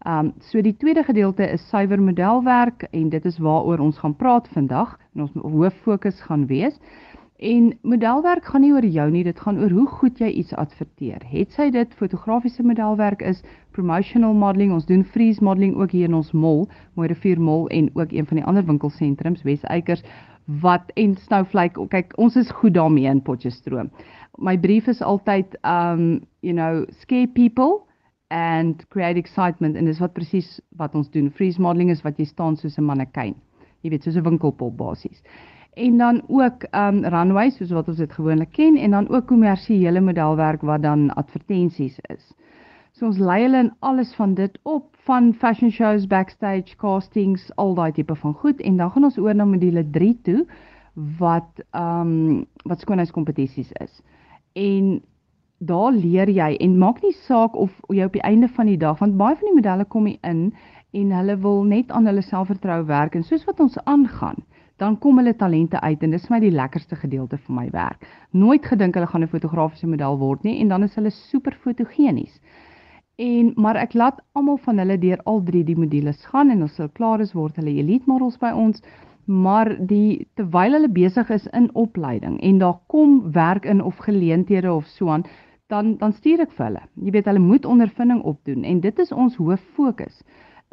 Um 0.04 0.34
so 0.40 0.60
die 0.60 0.76
tweede 0.76 1.02
gedeelte 1.02 1.48
is 1.48 1.68
suiwer 1.70 2.02
modelwerk 2.02 2.82
en 2.92 3.08
dit 3.08 3.24
is 3.24 3.38
waaroor 3.38 3.78
ons 3.78 3.98
gaan 3.98 4.16
praat 4.16 4.48
vandag 4.48 4.98
en 5.14 5.22
ons 5.22 5.32
hoof 5.32 5.74
fokus 5.82 6.20
gaan 6.20 6.46
wees. 6.46 6.78
En 7.38 7.78
modelwerk 7.82 8.44
gaan 8.44 8.60
nie 8.60 8.72
oor 8.72 8.84
jou 8.84 9.10
nie, 9.10 9.24
dit 9.24 9.40
gaan 9.40 9.58
oor 9.58 9.70
hoe 9.70 9.86
goed 9.86 10.18
jy 10.18 10.28
iets 10.28 10.54
adverteer. 10.54 11.24
Het 11.28 11.52
sy 11.52 11.70
dit 11.70 11.94
fotografiese 11.94 12.62
modelwerk 12.62 13.22
is, 13.22 13.42
promotional 13.70 14.34
modeling, 14.34 14.72
ons 14.72 14.86
doen 14.86 15.04
freeze 15.04 15.44
modeling 15.44 15.74
ook 15.74 15.90
hier 15.90 16.08
in 16.08 16.14
ons 16.14 16.30
mall, 16.32 16.68
Mooi 16.94 17.08
Rivier 17.08 17.40
Mall 17.40 17.66
en 17.66 17.90
ook 17.94 18.12
een 18.12 18.26
van 18.26 18.36
die 18.36 18.46
ander 18.46 18.64
winkelsentrums, 18.64 19.42
Wesykers, 19.42 20.04
wat 20.44 20.90
en 20.94 21.16
Snowflake, 21.16 21.88
kyk, 21.88 22.12
ons 22.20 22.36
is 22.36 22.50
goed 22.50 22.74
daarmee 22.74 23.08
in 23.08 23.22
Potchefstroom. 23.22 23.90
My 24.38 24.56
brief 24.58 24.88
is 24.88 25.02
altyd 25.02 25.58
um 25.62 26.26
you 26.40 26.52
know, 26.52 26.84
scare 27.00 27.26
people 27.26 27.86
and 28.28 28.84
create 28.88 29.18
excitement 29.18 29.76
en 29.76 29.84
dis 29.84 30.00
wat 30.00 30.12
presies 30.12 30.60
wat 30.76 30.94
ons 30.94 31.10
doen. 31.10 31.30
Freeze 31.30 31.60
modeling 31.60 31.90
is 31.90 32.02
wat 32.02 32.18
jy 32.18 32.24
staan 32.24 32.56
soos 32.56 32.78
'n 32.78 32.84
mannequin 32.84 33.34
jy 33.84 33.92
weet 33.92 34.06
soos 34.06 34.16
'n 34.16 34.24
winkelpop 34.24 34.76
basies. 34.76 35.22
En 35.76 35.98
dan 35.98 36.22
ook 36.28 36.66
um 36.72 37.04
runway 37.04 37.50
soos 37.50 37.70
wat 37.70 37.88
ons 37.88 37.98
dit 37.98 38.12
gewoonlik 38.12 38.52
ken 38.52 38.76
en 38.76 38.90
dan 38.90 39.08
ook 39.08 39.26
kommersiële 39.26 40.00
modelwerk 40.00 40.62
wat 40.62 40.82
dan 40.82 41.10
advertensies 41.14 41.98
is. 42.08 42.32
So 42.94 43.08
ons 43.08 43.16
lei 43.18 43.40
hulle 43.42 43.58
in 43.64 43.72
alles 43.82 44.12
van 44.14 44.36
dit 44.38 44.58
op 44.62 44.84
van 45.08 45.32
fashion 45.34 45.70
shows, 45.74 46.04
backstage, 46.06 46.76
castings, 46.78 47.48
al 47.58 47.72
daai 47.74 47.90
tipe 47.92 48.14
van 48.14 48.34
goed 48.38 48.60
en 48.62 48.76
dan 48.78 48.92
gaan 48.94 49.06
ons 49.08 49.16
oor 49.18 49.34
na 49.34 49.46
module 49.50 49.82
3 49.96 50.12
toe 50.28 50.44
wat 51.18 51.64
ehm 51.72 52.12
um, 52.12 52.44
wat 52.70 52.84
skoonheidskompetisies 52.84 53.72
is. 53.82 53.98
En 54.52 55.02
daar 55.58 55.90
leer 55.92 56.30
jy 56.30 56.54
en 56.54 56.78
maak 56.78 57.02
nie 57.02 57.12
saak 57.26 57.56
of 57.58 57.74
jy 57.90 58.06
op 58.06 58.14
die 58.14 58.22
einde 58.22 58.48
van 58.48 58.70
die 58.70 58.78
dag 58.78 59.02
want 59.02 59.18
baie 59.18 59.34
van 59.40 59.50
die 59.50 59.56
modelle 59.58 59.84
kom 59.84 60.06
hier 60.06 60.30
in 60.30 60.44
en 60.94 61.10
hulle 61.18 61.36
wil 61.42 61.64
net 61.64 61.90
aan 61.90 62.06
hulle 62.06 62.22
selfvertroue 62.22 62.86
werk 62.86 63.18
en 63.18 63.26
soos 63.26 63.42
wat 63.50 63.60
ons 63.60 63.78
aangaan 63.84 64.38
dan 64.76 64.98
kom 64.98 65.18
hulle 65.18 65.34
talente 65.34 65.80
uit 65.80 66.02
en 66.02 66.14
dis 66.14 66.28
vir 66.28 66.34
my 66.36 66.40
die 66.42 66.54
lekkerste 66.54 66.96
gedeelte 66.98 67.38
van 67.46 67.58
my 67.58 67.66
werk. 67.74 68.06
Nooit 68.30 68.66
gedink 68.66 68.94
hulle 68.94 69.10
gaan 69.10 69.22
'n 69.22 69.34
fotografiese 69.34 69.86
model 69.86 70.18
word 70.18 70.42
nie 70.42 70.60
en 70.60 70.68
dan 70.68 70.82
is 70.82 70.94
hulle 70.94 71.10
super 71.10 71.58
fotogenies. 71.62 72.40
En 73.16 73.52
maar 73.56 73.76
ek 73.78 73.92
laat 73.94 74.20
almal 74.34 74.56
van 74.66 74.78
hulle 74.82 74.98
deur 74.98 75.20
al 75.30 75.42
drie 75.46 75.62
die 75.64 75.78
modules 75.78 76.24
gaan 76.26 76.50
en 76.50 76.62
as 76.66 76.76
hulle 76.76 76.90
klaar 76.98 77.20
is 77.22 77.34
word 77.34 77.56
hulle 77.60 77.70
elite 77.70 78.10
models 78.10 78.38
by 78.42 78.50
ons. 78.50 78.82
Maar 79.24 79.70
die 79.86 80.26
terwyl 80.34 80.74
hulle 80.74 80.90
besig 80.90 81.30
is 81.30 81.46
in 81.52 81.70
opleiding 81.74 82.40
en 82.42 82.58
daar 82.58 82.80
kom 82.86 83.30
werk 83.32 83.64
in 83.64 83.82
of 83.82 83.96
geleenthede 84.02 84.72
of 84.72 84.86
so 84.86 85.08
aan, 85.08 85.24
dan 85.70 85.96
dan 85.96 86.12
stuur 86.12 86.42
ek 86.42 86.52
vir 86.58 86.66
hulle. 86.66 86.82
Jy 87.06 87.14
weet 87.14 87.30
hulle 87.30 87.44
moet 87.44 87.64
ondervinding 87.64 88.22
opdoen 88.22 88.64
en 88.64 88.80
dit 88.80 88.98
is 88.98 89.12
ons 89.12 89.36
hoof 89.36 89.62
fokus 89.78 90.22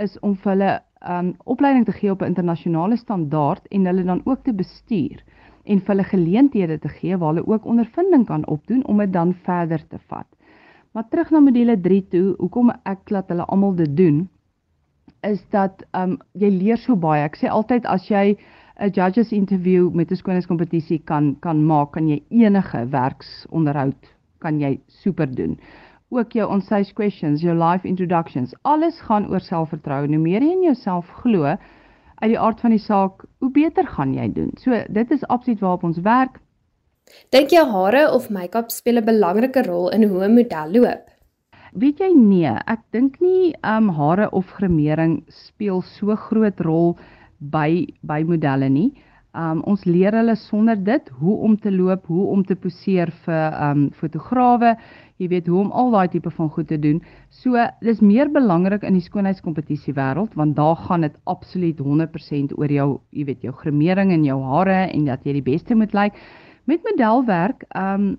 is 0.02 0.18
om 0.26 0.36
vir 0.36 0.52
hulle 0.52 0.74
um 1.14 1.32
opleiding 1.46 1.86
te 1.86 1.94
gee 2.00 2.12
op 2.12 2.22
'n 2.22 2.34
internasionale 2.34 2.98
standaard 2.98 3.68
en 3.70 3.86
hulle 3.86 4.04
dan 4.04 4.22
ook 4.26 4.44
te 4.44 4.54
bestuur 4.54 5.24
en 5.64 5.80
vir 5.80 5.96
hulle 5.96 6.10
geleenthede 6.10 6.80
te 6.80 6.90
gee 6.90 7.18
waar 7.18 7.34
hulle 7.34 7.48
ook 7.48 7.66
ondervinding 7.66 8.26
kan 8.26 8.48
opdoen 8.48 8.86
om 8.86 8.98
dit 8.98 9.14
dan 9.14 9.34
verder 9.34 9.88
te 9.88 10.00
vat. 10.08 10.28
Maar 10.92 11.08
terug 11.08 11.30
na 11.32 11.40
module 11.40 11.82
3 11.82 12.08
toe, 12.08 12.34
hoekom 12.38 12.72
ek 12.84 13.12
laat 13.16 13.30
hulle 13.32 13.46
almal 13.48 13.76
dit 13.76 13.92
doen 13.98 14.30
is 15.24 15.40
dat 15.54 15.84
um 15.96 16.18
jy 16.34 16.50
leer 16.50 16.80
so 16.82 16.98
baie. 17.00 17.22
Ek 17.24 17.38
sê 17.40 17.48
altyd 17.48 17.86
as 17.86 18.08
jy 18.10 18.36
'n 18.82 18.92
judges 18.92 19.32
interview 19.32 19.92
met 19.94 20.12
'n 20.12 20.20
skoonheidskompetisie 20.20 21.00
kan 21.06 21.36
kan 21.40 21.64
maak, 21.66 21.92
kan 21.92 22.08
jy 22.08 22.24
enige 22.30 22.90
werksonderhoud 22.90 24.10
kan 24.40 24.60
jy 24.60 24.80
super 24.88 25.30
doen. 25.36 25.60
Ook 26.10 26.32
jou 26.34 26.50
on-stage 26.50 26.94
questions, 26.94 27.42
jou 27.42 27.56
live 27.56 27.88
introductions, 27.88 28.54
alles 28.64 29.00
gaan 29.02 29.30
oor 29.30 29.40
selfvertroue. 29.40 30.08
Hoe 30.08 30.18
meer 30.18 30.42
jy 30.42 30.52
in 30.52 30.64
jouself 30.64 31.08
glo, 31.22 31.44
uit 32.22 32.30
die 32.30 32.40
aard 32.40 32.60
van 32.60 32.70
die 32.70 32.80
saak, 32.80 33.26
hoe 33.40 33.52
beter 33.52 33.88
gaan 33.88 34.14
jy 34.14 34.28
doen. 34.34 34.52
So 34.58 34.84
dit 34.90 35.12
is 35.12 35.26
absoluut 35.28 35.60
waarop 35.60 35.84
ons 35.84 36.02
werk. 36.02 36.42
Dink 37.34 37.54
jy 37.54 37.62
hare 37.68 38.02
of 38.16 38.30
make-up 38.36 38.72
speel 38.74 39.00
'n 39.00 39.06
belangrike 39.08 39.62
rol 39.68 39.90
in 39.96 40.04
hoe 40.10 40.24
'n 40.26 40.36
model 40.36 40.74
loop? 40.76 41.04
Weet 41.74 42.02
jy 42.04 42.10
nee, 42.16 42.52
ek 42.74 42.82
dink 42.92 43.22
nie 43.22 43.54
um 43.64 43.88
hare 43.96 44.28
of 44.40 44.52
gremering 44.58 45.24
speel 45.30 45.82
so 45.82 46.16
groot 46.16 46.60
rol 46.68 46.98
by 47.40 47.88
by 48.04 48.24
modelle 48.24 48.70
nie. 48.70 48.92
Um 49.34 49.64
ons 49.64 49.86
leer 49.86 50.12
hulle 50.12 50.36
sonder 50.36 50.76
dit 50.76 51.10
hoe 51.22 51.38
om 51.48 51.56
te 51.58 51.72
loop, 51.72 52.06
hoe 52.06 52.28
om 52.36 52.44
te 52.44 52.56
poseer 52.56 53.12
vir 53.26 53.58
um 53.70 53.90
fotograwe, 53.92 54.76
jy 55.18 55.28
weet 55.30 55.48
hoe 55.48 55.62
om 55.62 55.72
al 55.72 55.92
daai 55.92 56.12
tipe 56.12 56.30
van 56.30 56.50
goed 56.50 56.68
te 56.68 56.78
doen. 56.78 57.02
So 57.30 57.56
dis 57.82 58.02
meer 58.02 58.30
belangrik 58.30 58.84
in 58.84 58.94
die 58.94 59.08
skoonheidskompetisie 59.08 59.96
wêreld 59.96 60.36
want 60.36 60.56
daar 60.56 60.76
gaan 60.76 61.02
dit 61.02 61.18
absoluut 61.26 61.80
100% 61.80 62.58
oor 62.58 62.72
jou, 62.72 63.02
jy 63.12 63.26
weet 63.26 63.42
jou 63.42 63.54
gremering 63.54 64.12
en 64.12 64.24
jou 64.26 64.42
hare 64.44 64.92
en 64.92 65.06
dat 65.06 65.24
jy 65.24 65.40
die 65.40 65.50
beste 65.54 65.76
moet 65.76 65.94
lyk. 65.94 66.14
Like. 66.14 66.51
Met 66.64 66.84
modelwerk, 66.84 67.64
ehm 67.68 68.02
um, 68.02 68.18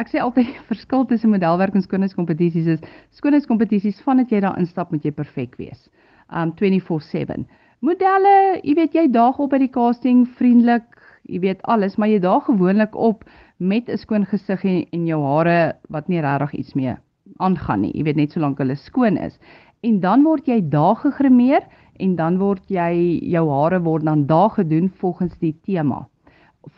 ek 0.00 0.08
sê 0.08 0.20
altyd 0.22 0.46
die 0.52 0.66
verskil 0.70 1.04
tussen 1.06 1.32
modelwerk 1.34 1.74
en 1.74 1.82
skoonheidskompetisies 1.84 2.68
is 2.76 2.84
skoonheidskompetisies 3.18 4.00
vandat 4.06 4.30
jy 4.32 4.40
daar 4.44 4.58
instap 4.60 4.92
moet 4.94 5.04
jy 5.04 5.12
perfek 5.14 5.58
wees. 5.60 5.88
Um 6.30 6.54
24/7. 6.58 7.44
Modelle, 7.82 8.60
jy 8.62 8.74
weet 8.78 8.94
jy 8.94 9.08
daag 9.10 9.40
op 9.42 9.50
by 9.50 9.58
die 9.58 9.72
casting 9.74 10.22
vriendelik, 10.38 10.86
jy 11.26 11.40
weet 11.42 11.62
alles, 11.66 11.98
maar 11.98 12.08
jy 12.08 12.20
daag 12.22 12.46
gewoonlik 12.46 12.94
op 12.94 13.24
met 13.58 13.90
'n 13.90 13.98
skoon 13.98 14.26
gesig 14.26 14.64
en, 14.64 14.86
en 14.92 15.06
jou 15.06 15.20
hare 15.22 15.74
wat 15.88 16.08
nie 16.08 16.20
regtig 16.20 16.54
iets 16.54 16.74
mee 16.74 16.94
aangaan 17.38 17.82
nie. 17.82 17.92
Jy 17.94 18.04
weet 18.04 18.16
net 18.16 18.32
solank 18.32 18.58
hulle 18.58 18.76
skoon 18.76 19.16
is. 19.16 19.38
En 19.82 20.00
dan 20.00 20.22
word 20.22 20.46
jy 20.46 20.60
daag 20.62 21.02
gegrimeer 21.02 21.66
en 21.98 22.16
dan 22.16 22.38
word 22.38 22.62
jy 22.68 23.18
jou 23.34 23.50
hare 23.50 23.82
word 23.82 24.04
dan 24.04 24.26
daag 24.26 24.54
gedoen 24.54 24.88
volgens 24.88 25.38
die 25.38 25.54
tema 25.66 26.06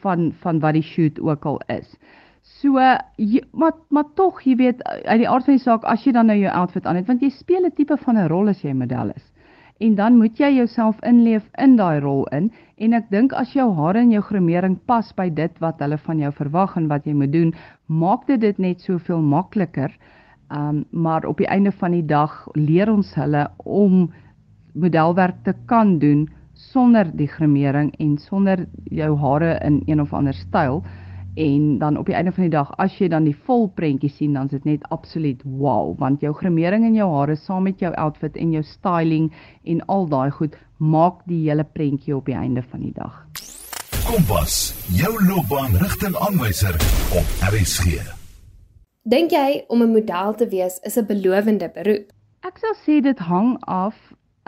van 0.03 0.33
van 0.43 0.61
wat 0.61 0.75
die 0.75 0.83
shoot 0.83 1.21
ook 1.21 1.47
al 1.47 1.61
is. 1.67 1.97
So 2.43 2.81
jy, 3.17 3.43
maar 3.53 3.73
maar 3.89 4.09
tog 4.15 4.43
jy 4.45 4.57
weet 4.57 4.83
uit 4.85 5.21
die 5.23 5.29
aard 5.29 5.45
van 5.45 5.57
die 5.57 5.63
saak 5.63 5.85
as 5.85 6.05
jy 6.05 6.13
dan 6.13 6.27
nou 6.27 6.37
jou 6.39 6.53
outfit 6.53 6.87
aan 6.87 6.97
het 6.97 7.07
want 7.09 7.23
jy 7.23 7.31
speel 7.31 7.65
'n 7.67 7.73
tipe 7.73 7.97
van 7.97 8.19
'n 8.19 8.29
rol 8.29 8.49
as 8.49 8.63
jy 8.63 8.71
'n 8.71 8.79
model 8.79 9.11
is. 9.17 9.33
En 9.81 9.95
dan 9.95 10.17
moet 10.17 10.39
jy 10.39 10.51
jouself 10.55 11.01
inleef 11.03 11.49
in 11.59 11.77
daai 11.77 12.01
rol 12.01 12.27
in 12.27 12.53
en 12.77 12.93
ek 12.93 13.11
dink 13.11 13.33
as 13.33 13.53
jou 13.53 13.73
hare 13.75 13.99
en 13.99 14.11
jou 14.11 14.23
gremering 14.23 14.77
pas 14.87 15.13
by 15.13 15.29
dit 15.31 15.59
wat 15.59 15.81
hulle 15.83 15.99
van 15.99 16.19
jou 16.19 16.33
verwag 16.33 16.77
en 16.77 16.89
wat 16.89 17.07
jy 17.07 17.13
moet 17.13 17.33
doen, 17.33 17.55
maak 17.87 18.27
dit 18.27 18.41
dit 18.41 18.59
net 18.59 18.81
soveel 18.81 19.23
makliker. 19.23 19.91
Um 20.51 20.85
maar 20.91 21.27
op 21.27 21.39
die 21.39 21.49
einde 21.49 21.73
van 21.73 21.91
die 21.91 22.07
dag 22.07 22.49
leer 22.55 22.93
ons 22.93 23.15
hulle 23.15 23.49
om 23.65 24.13
modelwerk 24.75 25.43
te 25.45 25.55
kan 25.67 25.99
doen 25.99 26.29
sonder 26.75 27.09
die 27.15 27.31
gremering 27.31 27.93
en 28.03 28.19
sonder 28.19 28.67
jou 28.91 29.15
hare 29.23 29.59
in 29.63 29.83
een 29.87 30.03
of 30.03 30.13
ander 30.13 30.35
styl 30.35 30.83
en 31.35 31.79
dan 31.79 31.97
op 31.99 32.07
die 32.07 32.15
einde 32.15 32.33
van 32.35 32.47
die 32.47 32.55
dag 32.55 32.71
as 32.83 32.95
jy 32.99 33.09
dan 33.11 33.27
die 33.27 33.37
vol 33.47 33.69
prentjie 33.79 34.11
sien 34.11 34.35
dan 34.35 34.51
is 34.51 34.59
dit 34.59 34.69
net 34.69 34.87
absoluut 34.95 35.43
wow 35.45 35.95
want 35.99 36.23
jou 36.23 36.35
gremering 36.35 36.87
en 36.87 36.95
jou 36.99 37.09
hare 37.17 37.37
saam 37.37 37.67
met 37.67 37.83
jou 37.83 37.93
outfit 37.95 38.37
en 38.37 38.55
jou 38.55 38.63
styling 38.63 39.31
en 39.65 39.83
al 39.97 40.09
daai 40.11 40.31
goed 40.31 40.59
maak 40.79 41.23
die 41.31 41.45
hele 41.49 41.65
prentjie 41.65 42.17
op 42.17 42.27
die 42.27 42.37
einde 42.37 42.63
van 42.71 42.83
die 42.83 42.93
dag. 42.95 43.23
Kompas, 44.05 44.75
jou 44.93 45.13
loopbaanrigtingaanwyser 45.25 46.75
op 47.19 47.47
RSG. 47.49 48.03
Dink 49.09 49.33
jy 49.33 49.65
om 49.69 49.83
'n 49.83 49.93
model 49.93 50.35
te 50.35 50.49
wees 50.49 50.79
is 50.83 50.99
'n 50.99 51.07
belowende 51.07 51.71
beroep? 51.75 52.13
Ek 52.43 52.59
sal 52.59 52.75
sê 52.87 53.01
dit 53.03 53.19
hang 53.19 53.57
af 53.61 53.95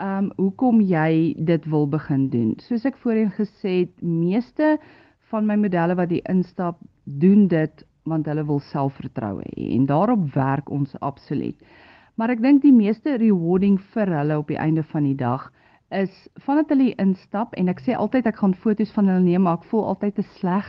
um 0.03 0.31
hoekom 0.37 0.81
jy 0.81 1.33
dit 1.47 1.65
wil 1.65 1.87
begin 1.89 2.29
doen. 2.29 2.53
Soos 2.61 2.85
ek 2.85 2.97
voorheen 3.01 3.31
gesê 3.33 3.83
het, 3.83 3.93
meeste 4.01 4.77
van 5.31 5.47
my 5.47 5.57
modelle 5.59 5.97
wat 5.97 6.11
die 6.13 6.23
instap 6.29 6.79
doen 7.03 7.47
dit 7.51 7.83
want 8.07 8.27
hulle 8.29 8.45
wil 8.47 8.61
selfvertroue 8.63 9.43
hê 9.43 9.73
en 9.75 9.87
daarop 9.89 10.29
werk 10.35 10.69
ons 10.71 10.95
absoluut. 11.03 11.57
Maar 12.15 12.37
ek 12.37 12.43
dink 12.43 12.63
die 12.63 12.73
meeste 12.73 13.17
rewarding 13.19 13.77
vir 13.93 14.13
hulle 14.19 14.37
op 14.39 14.47
die 14.47 14.59
einde 14.61 14.83
van 14.93 15.05
die 15.05 15.17
dag 15.17 15.49
is 15.95 16.13
vandat 16.43 16.71
hulle 16.73 16.93
instap 16.99 17.53
en 17.59 17.69
ek 17.71 17.83
sê 17.83 17.95
altyd 17.95 18.27
ek 18.27 18.39
gaan 18.41 18.55
foto's 18.63 18.91
van 18.95 19.11
hulle 19.11 19.23
neem 19.23 19.45
maar 19.47 19.61
ek 19.61 19.67
voel 19.71 19.85
altyd 19.93 20.17
te 20.17 20.25
sleg 20.39 20.67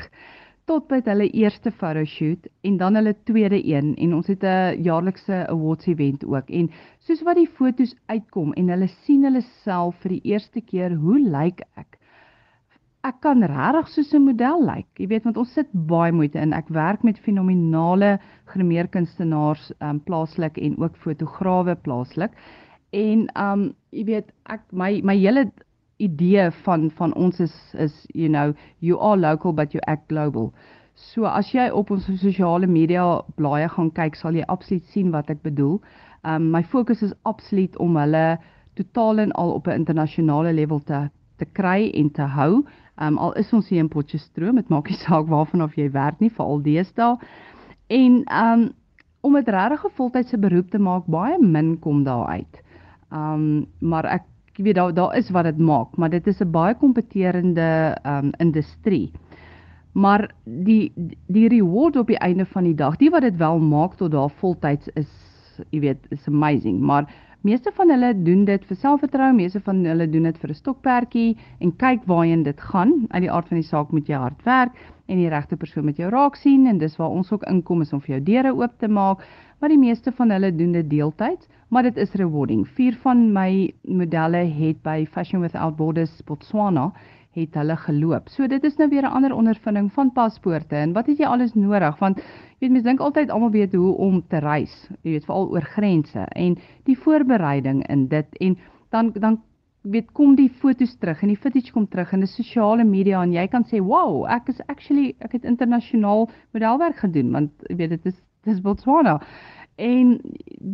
tot 0.68 0.84
by 0.90 0.98
hulle 1.06 1.30
eerste 1.32 1.70
photoshoot 1.80 2.48
en 2.68 2.76
dan 2.80 2.98
hulle 2.98 3.14
tweede 3.28 3.58
een 3.64 3.94
en 3.96 4.14
ons 4.18 4.26
het 4.28 4.44
'n 4.44 4.82
jaarlikse 4.84 5.46
awards 5.48 5.86
event 5.86 6.24
ook. 6.24 6.50
En 6.50 6.70
soos 6.98 7.22
wat 7.22 7.36
die 7.36 7.48
fotos 7.58 7.94
uitkom 8.06 8.52
en 8.52 8.68
hulle 8.68 8.88
sien 9.04 9.24
hulle 9.24 9.42
self 9.64 9.96
vir 10.02 10.10
die 10.16 10.24
eerste 10.32 10.60
keer 10.60 10.94
hoe 10.94 11.18
lyk 11.20 11.60
ek? 11.76 11.98
Ek 13.04 13.20
kan 13.20 13.42
regtig 13.42 13.88
soos 13.88 14.14
'n 14.14 14.24
model 14.24 14.64
lyk 14.66 14.86
jy 14.98 15.06
weet 15.06 15.24
want 15.24 15.36
ons 15.36 15.52
sit 15.52 15.68
baie 15.72 16.12
moeite 16.12 16.38
in. 16.38 16.52
Ek 16.52 16.68
werk 16.68 17.02
met 17.02 17.18
fenominale 17.18 18.18
grimeerkunstenaars 18.44 19.72
um, 19.80 20.00
plaaslik 20.00 20.58
en 20.58 20.78
ook 20.78 20.96
fotograwe 20.96 21.74
plaaslik. 21.74 22.30
En 22.92 23.28
um 23.36 23.74
jy 23.90 24.04
weet 24.04 24.32
ek 24.44 24.60
my 24.72 25.00
my 25.02 25.16
hele 25.16 25.50
idee 25.98 26.50
van 26.64 26.90
van 26.90 27.14
ons 27.14 27.40
is 27.40 27.54
is 27.74 27.94
you 28.14 28.28
know 28.28 28.54
you 28.78 28.98
are 29.00 29.16
local 29.16 29.52
but 29.52 29.72
you 29.72 29.80
act 29.86 30.08
global. 30.08 30.52
So 30.94 31.26
as 31.30 31.50
jy 31.54 31.68
op 31.70 31.90
ons 31.94 32.08
sosiale 32.18 32.66
media 32.66 33.04
blaaie 33.38 33.68
gaan 33.70 33.90
kyk, 33.94 34.16
sal 34.18 34.34
jy 34.34 34.46
absoluut 34.50 34.86
sien 34.94 35.12
wat 35.14 35.30
ek 35.30 35.42
bedoel. 35.42 35.78
Um 36.26 36.50
my 36.54 36.62
fokus 36.62 37.02
is 37.06 37.14
absoluut 37.22 37.76
om 37.82 37.96
hulle 37.98 38.38
totaal 38.78 39.24
en 39.26 39.32
al 39.32 39.54
op 39.54 39.68
'n 39.68 39.78
internasionale 39.82 40.52
level 40.52 40.80
te 40.80 41.08
te 41.38 41.44
kry 41.44 41.90
en 41.94 42.10
te 42.10 42.22
hou. 42.22 42.64
Um 43.00 43.18
al 43.18 43.32
is 43.38 43.52
ons 43.52 43.68
hier 43.68 43.78
in 43.78 43.88
Potchefstroom, 43.88 44.56
dit 44.56 44.68
maak 44.68 44.88
nie 44.88 44.98
saak 45.06 45.26
waarvan 45.26 45.62
of 45.62 45.74
jy 45.74 45.90
werk 45.90 46.20
nie, 46.20 46.30
veral 46.30 46.62
deesdae. 46.62 47.16
En 47.88 48.22
um 48.44 48.72
om 49.20 49.34
dit 49.34 49.48
regtig 49.48 49.84
'n 49.84 49.96
voltydse 49.96 50.38
beroep 50.38 50.70
te 50.70 50.78
maak, 50.78 51.06
baie 51.06 51.38
min 51.38 51.78
kom 51.78 52.04
daar 52.04 52.26
uit. 52.26 52.62
Um 53.12 53.66
maar 53.80 54.04
ek 54.04 54.22
jy 54.58 54.64
weet 54.66 54.78
daar 54.78 54.94
daar 54.94 55.16
is 55.16 55.30
wat 55.30 55.46
dit 55.46 55.58
maak, 55.58 55.96
maar 55.96 56.10
dit 56.10 56.26
is 56.26 56.40
'n 56.42 56.50
baie 56.50 56.74
kompeterende 56.74 57.96
um 58.06 58.30
industrie. 58.38 59.10
Maar 59.92 60.30
die 60.44 60.92
die 61.26 61.48
reward 61.48 61.96
op 61.96 62.06
die 62.06 62.18
einde 62.18 62.46
van 62.46 62.64
die 62.64 62.74
dag, 62.74 62.96
die 62.96 63.10
wat 63.10 63.22
dit 63.22 63.36
wel 63.36 63.58
maak 63.58 63.94
tot 63.94 64.10
daar 64.10 64.30
voltyds 64.30 64.88
is, 64.94 65.10
jy 65.70 65.80
weet, 65.80 65.98
is 66.08 66.26
amazing, 66.28 66.80
maar 66.80 67.06
Meeste 67.46 67.70
van 67.70 67.90
hulle 67.90 68.08
doen 68.26 68.40
dit 68.48 68.64
vir 68.66 68.76
selfvertroue, 68.82 69.34
meeste 69.36 69.60
van 69.62 69.84
hulle 69.86 70.08
doen 70.10 70.24
dit 70.26 70.38
vir 70.42 70.50
'n 70.50 70.58
stokperdjie 70.58 71.36
en 71.60 71.70
kyk 71.76 72.00
waarheen 72.10 72.42
dit 72.42 72.60
gaan. 72.60 73.06
Uit 73.10 73.22
die 73.22 73.30
aard 73.30 73.48
van 73.48 73.60
die 73.60 73.68
saak 73.68 73.92
moet 73.92 74.08
jy 74.08 74.18
hard 74.18 74.42
werk 74.42 74.72
en 75.06 75.16
die 75.16 75.28
regte 75.28 75.56
persoon 75.56 75.84
met 75.84 75.96
jou 75.96 76.10
raak 76.10 76.34
sien 76.36 76.66
en 76.66 76.78
dis 76.78 76.96
waar 76.96 77.10
ons 77.10 77.30
ook 77.32 77.46
inkom 77.46 77.80
is 77.80 77.92
om 77.92 78.00
vir 78.00 78.16
jou 78.16 78.22
deure 78.24 78.54
oop 78.54 78.74
te 78.78 78.88
maak. 78.88 79.22
Maar 79.60 79.68
die 79.68 79.78
meeste 79.78 80.12
van 80.12 80.30
hulle 80.30 80.50
doen 80.56 80.72
dit 80.72 80.90
deeltyds, 80.90 81.46
maar 81.68 81.82
dit 81.82 81.96
is 81.96 82.12
rewarding. 82.12 82.66
Vier 82.66 82.94
van 83.02 83.32
my 83.32 83.72
modelle 83.82 84.44
het 84.58 84.82
by 84.82 85.06
Fashion 85.06 85.40
Without 85.40 85.76
Borders 85.76 86.22
Botswana 86.24 86.92
het 87.38 87.58
hulle 87.58 87.76
geloop. 87.76 88.28
So 88.28 88.46
dit 88.46 88.64
is 88.64 88.76
nou 88.78 88.88
weer 88.88 89.02
'n 89.02 89.14
ander 89.16 89.34
ondervinding 89.34 89.92
van 89.92 90.12
paspoorte 90.12 90.76
en 90.76 90.92
wat 90.92 91.06
het 91.06 91.18
jy 91.18 91.26
alles 91.26 91.54
nodig 91.54 91.98
want 91.98 92.18
jy 92.18 92.60
weet 92.60 92.70
mense 92.70 92.88
dink 92.88 93.00
altyd 93.00 93.30
almal 93.30 93.50
weet 93.50 93.74
hoe 93.74 93.96
om 93.96 94.22
te 94.28 94.38
reis. 94.38 94.88
Jy 95.02 95.10
weet 95.10 95.24
veral 95.24 95.50
oor 95.50 95.62
grense 95.62 96.20
en 96.20 96.58
die 96.84 96.98
voorbereiding 96.98 97.86
in 97.88 98.08
dit 98.08 98.36
en 98.40 98.58
dan 98.90 99.12
dan 99.12 99.42
weet 99.82 100.12
kom 100.12 100.34
die 100.34 100.50
fotos 100.50 100.96
terug 100.98 101.22
en 101.22 101.28
die 101.28 101.36
footage 101.36 101.72
kom 101.72 101.86
terug 101.88 102.12
in 102.12 102.20
die 102.20 102.28
sosiale 102.28 102.84
media 102.84 103.22
en 103.22 103.32
jy 103.32 103.46
kan 103.48 103.64
sê 103.64 103.80
wow 103.80 104.26
ek 104.26 104.48
is 104.48 104.60
actually 104.66 105.14
ek 105.20 105.32
het 105.32 105.44
internasionaal 105.44 106.28
modelwerk 106.52 106.96
gedoen 106.96 107.30
want 107.32 107.50
jy 107.68 107.76
weet 107.76 107.90
dit 107.90 108.06
is 108.06 108.18
dis 108.44 108.60
Botswana. 108.60 109.18
En 109.78 110.16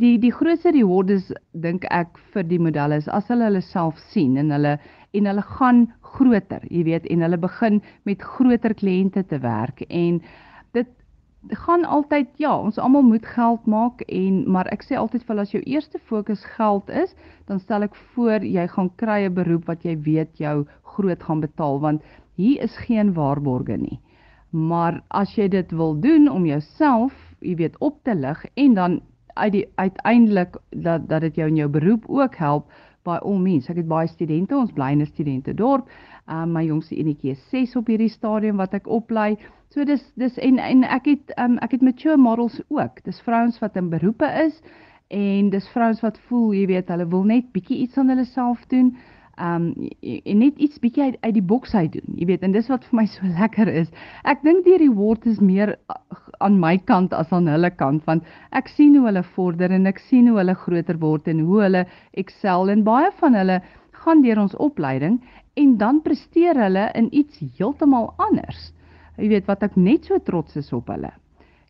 die 0.00 0.18
die 0.18 0.32
grootste 0.32 0.72
reward 0.72 1.10
is 1.10 1.32
dink 1.52 1.84
ek 1.92 2.18
vir 2.32 2.46
die 2.48 2.60
modelle 2.60 3.00
is 3.02 3.08
as 3.08 3.28
hulle 3.32 3.50
hulle 3.50 3.64
self 3.64 3.98
sien 4.12 4.38
en 4.40 4.52
hulle 4.54 4.78
en 5.14 5.28
hulle 5.30 5.44
gaan 5.58 5.86
groter, 6.14 6.64
jy 6.70 6.84
weet, 6.86 7.06
en 7.10 7.24
hulle 7.26 7.38
begin 7.40 7.80
met 8.08 8.22
groter 8.22 8.74
kliënte 8.74 9.24
te 9.30 9.38
werk 9.42 9.82
en 9.88 10.20
dit 10.76 10.90
gaan 11.64 11.84
altyd 11.84 12.28
ja, 12.40 12.54
ons 12.56 12.78
almal 12.78 13.04
moet 13.04 13.26
geld 13.26 13.66
maak 13.66 14.00
en 14.08 14.42
maar 14.50 14.68
ek 14.72 14.86
sê 14.86 14.96
altyd 14.96 15.26
vir 15.28 15.42
as 15.42 15.52
jou 15.52 15.62
eerste 15.62 16.00
fokus 16.08 16.44
geld 16.56 16.90
is, 16.90 17.12
dan 17.48 17.60
stel 17.60 17.84
ek 17.84 17.98
voor 18.14 18.44
jy 18.46 18.66
gaan 18.76 18.90
kry 19.02 19.24
'n 19.26 19.34
beroep 19.34 19.66
wat 19.68 19.84
jy 19.84 19.96
weet 20.06 20.40
jou 20.40 20.66
groot 20.96 21.22
gaan 21.22 21.40
betaal 21.40 21.80
want 21.80 22.02
hier 22.36 22.62
is 22.62 22.76
geen 22.86 23.12
waarborge 23.14 23.76
nie. 23.76 24.00
Maar 24.50 25.02
as 25.10 25.34
jy 25.36 25.48
dit 25.48 25.70
wil 25.72 25.94
doen 26.00 26.28
om 26.28 26.46
jouself, 26.46 27.12
jy 27.40 27.54
weet, 27.56 27.76
op 27.78 28.02
te 28.04 28.14
lig 28.14 28.46
en 28.54 28.74
dan 28.74 29.00
uit 29.34 29.52
die 29.52 29.66
uiteindelik 29.74 30.56
dat 30.70 31.08
dat 31.08 31.20
dit 31.20 31.36
jou 31.36 31.48
in 31.48 31.56
jou 31.56 31.68
beroep 31.68 32.04
ook 32.08 32.36
help 32.36 32.70
by 33.04 33.16
all 33.22 33.38
means. 33.38 33.68
Ek 33.70 33.76
het 33.76 33.88
baie 33.88 34.08
studente, 34.08 34.56
ons 34.56 34.72
bly 34.72 34.90
in 34.92 35.02
'n 35.02 35.06
studente 35.06 35.54
dorp. 35.54 35.88
Um 36.28 36.52
my 36.52 36.64
jongste 36.64 36.96
enetjie 36.96 37.30
is 37.30 37.48
6 37.50 37.76
op 37.76 37.86
hierdie 37.86 38.08
stadium 38.08 38.56
wat 38.56 38.74
ek 38.74 38.86
oplei. 38.86 39.36
So 39.68 39.84
dis 39.84 40.12
dis 40.16 40.38
en 40.38 40.58
en 40.58 40.84
ek 40.84 41.06
het 41.06 41.32
um 41.38 41.58
ek 41.58 41.70
het 41.70 41.82
mature 41.82 42.16
models 42.16 42.60
ook. 42.68 43.02
Dis 43.04 43.20
vrouens 43.20 43.58
wat 43.58 43.76
in 43.76 43.90
beroepe 43.90 44.30
is 44.46 44.62
en 45.08 45.50
dis 45.50 45.68
vrouens 45.68 46.00
wat 46.00 46.18
voel, 46.28 46.54
jy 46.54 46.66
weet, 46.66 46.88
hulle 46.88 47.06
wil 47.08 47.24
net 47.24 47.52
bietjie 47.52 47.78
iets 47.78 47.98
aan 47.98 48.08
hulle 48.08 48.24
self 48.24 48.66
doen 48.66 48.96
um 49.42 49.70
en 50.00 50.38
net 50.38 50.58
iets 50.62 50.78
bietjie 50.78 51.02
uit, 51.02 51.16
uit 51.20 51.34
die 51.34 51.42
boks 51.42 51.74
uit 51.74 51.92
doen. 51.92 52.18
Jy 52.18 52.26
weet, 52.26 52.42
en 52.46 52.52
dis 52.54 52.68
wat 52.70 52.84
vir 52.88 52.98
my 53.00 53.06
so 53.10 53.30
lekker 53.40 53.68
is. 53.68 53.88
Ek 54.24 54.42
dink 54.46 54.64
die 54.66 54.78
reward 54.82 55.26
is 55.26 55.40
meer 55.40 55.76
aan 56.40 56.58
my 56.60 56.76
kant 56.78 57.14
as 57.16 57.32
aan 57.32 57.48
hulle 57.50 57.70
kant 57.74 58.04
want 58.06 58.26
ek 58.52 58.68
sien 58.74 58.96
hoe 58.98 59.06
hulle 59.08 59.24
vorder 59.34 59.72
en 59.74 59.86
ek 59.90 60.02
sien 60.10 60.28
hoe 60.28 60.38
hulle 60.40 60.54
groter 60.66 60.98
word 61.00 61.28
en 61.30 61.42
hoe 61.46 61.62
hulle 61.62 61.84
excel 62.20 62.70
en 62.70 62.84
baie 62.86 63.10
van 63.20 63.38
hulle 63.38 63.60
gaan 64.04 64.22
deur 64.22 64.42
ons 64.44 64.56
opleiding 64.60 65.20
en 65.60 65.76
dan 65.78 66.00
presteer 66.02 66.58
hulle 66.58 66.88
in 66.98 67.10
iets 67.14 67.42
heeltemal 67.58 68.12
anders. 68.18 68.72
Jy 69.16 69.30
weet 69.30 69.46
wat 69.50 69.62
ek 69.62 69.76
net 69.78 70.08
so 70.10 70.18
trots 70.18 70.56
is 70.58 70.72
op 70.74 70.90
hulle. 70.90 71.12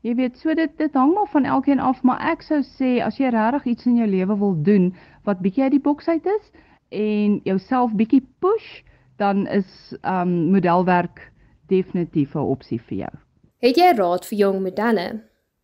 Jy 0.05 0.13
weet, 0.19 0.37
so 0.37 0.53
dit 0.57 0.73
dit 0.77 0.97
hang 0.99 1.15
maar 1.17 1.29
van 1.33 1.47
elkeen 1.49 1.81
af, 1.81 2.03
maar 2.05 2.21
ek 2.33 2.43
sou 2.45 2.61
sê 2.75 2.99
as 3.01 3.17
jy 3.21 3.31
regtig 3.33 3.71
iets 3.73 3.87
in 3.89 4.01
jou 4.03 4.09
lewe 4.09 4.37
wil 4.37 4.53
doen 4.67 4.91
wat 5.25 5.41
bietjie 5.41 5.65
uit 5.65 5.77
die 5.79 5.85
boks 5.87 6.09
uit 6.13 6.27
is, 6.29 6.51
en 6.95 7.41
jouself 7.45 7.93
bietjie 7.99 8.23
push, 8.41 8.83
dan 9.19 9.47
is 9.47 9.95
um 10.03 10.51
modelwerk 10.55 11.31
definitief 11.69 12.35
'n 12.35 12.39
opsie 12.55 12.81
vir 12.81 12.99
jou. 12.99 13.15
Het 13.65 13.77
jy 13.77 13.93
raad 13.97 14.27
vir 14.29 14.39
jong 14.39 14.63
modelle? 14.63 15.07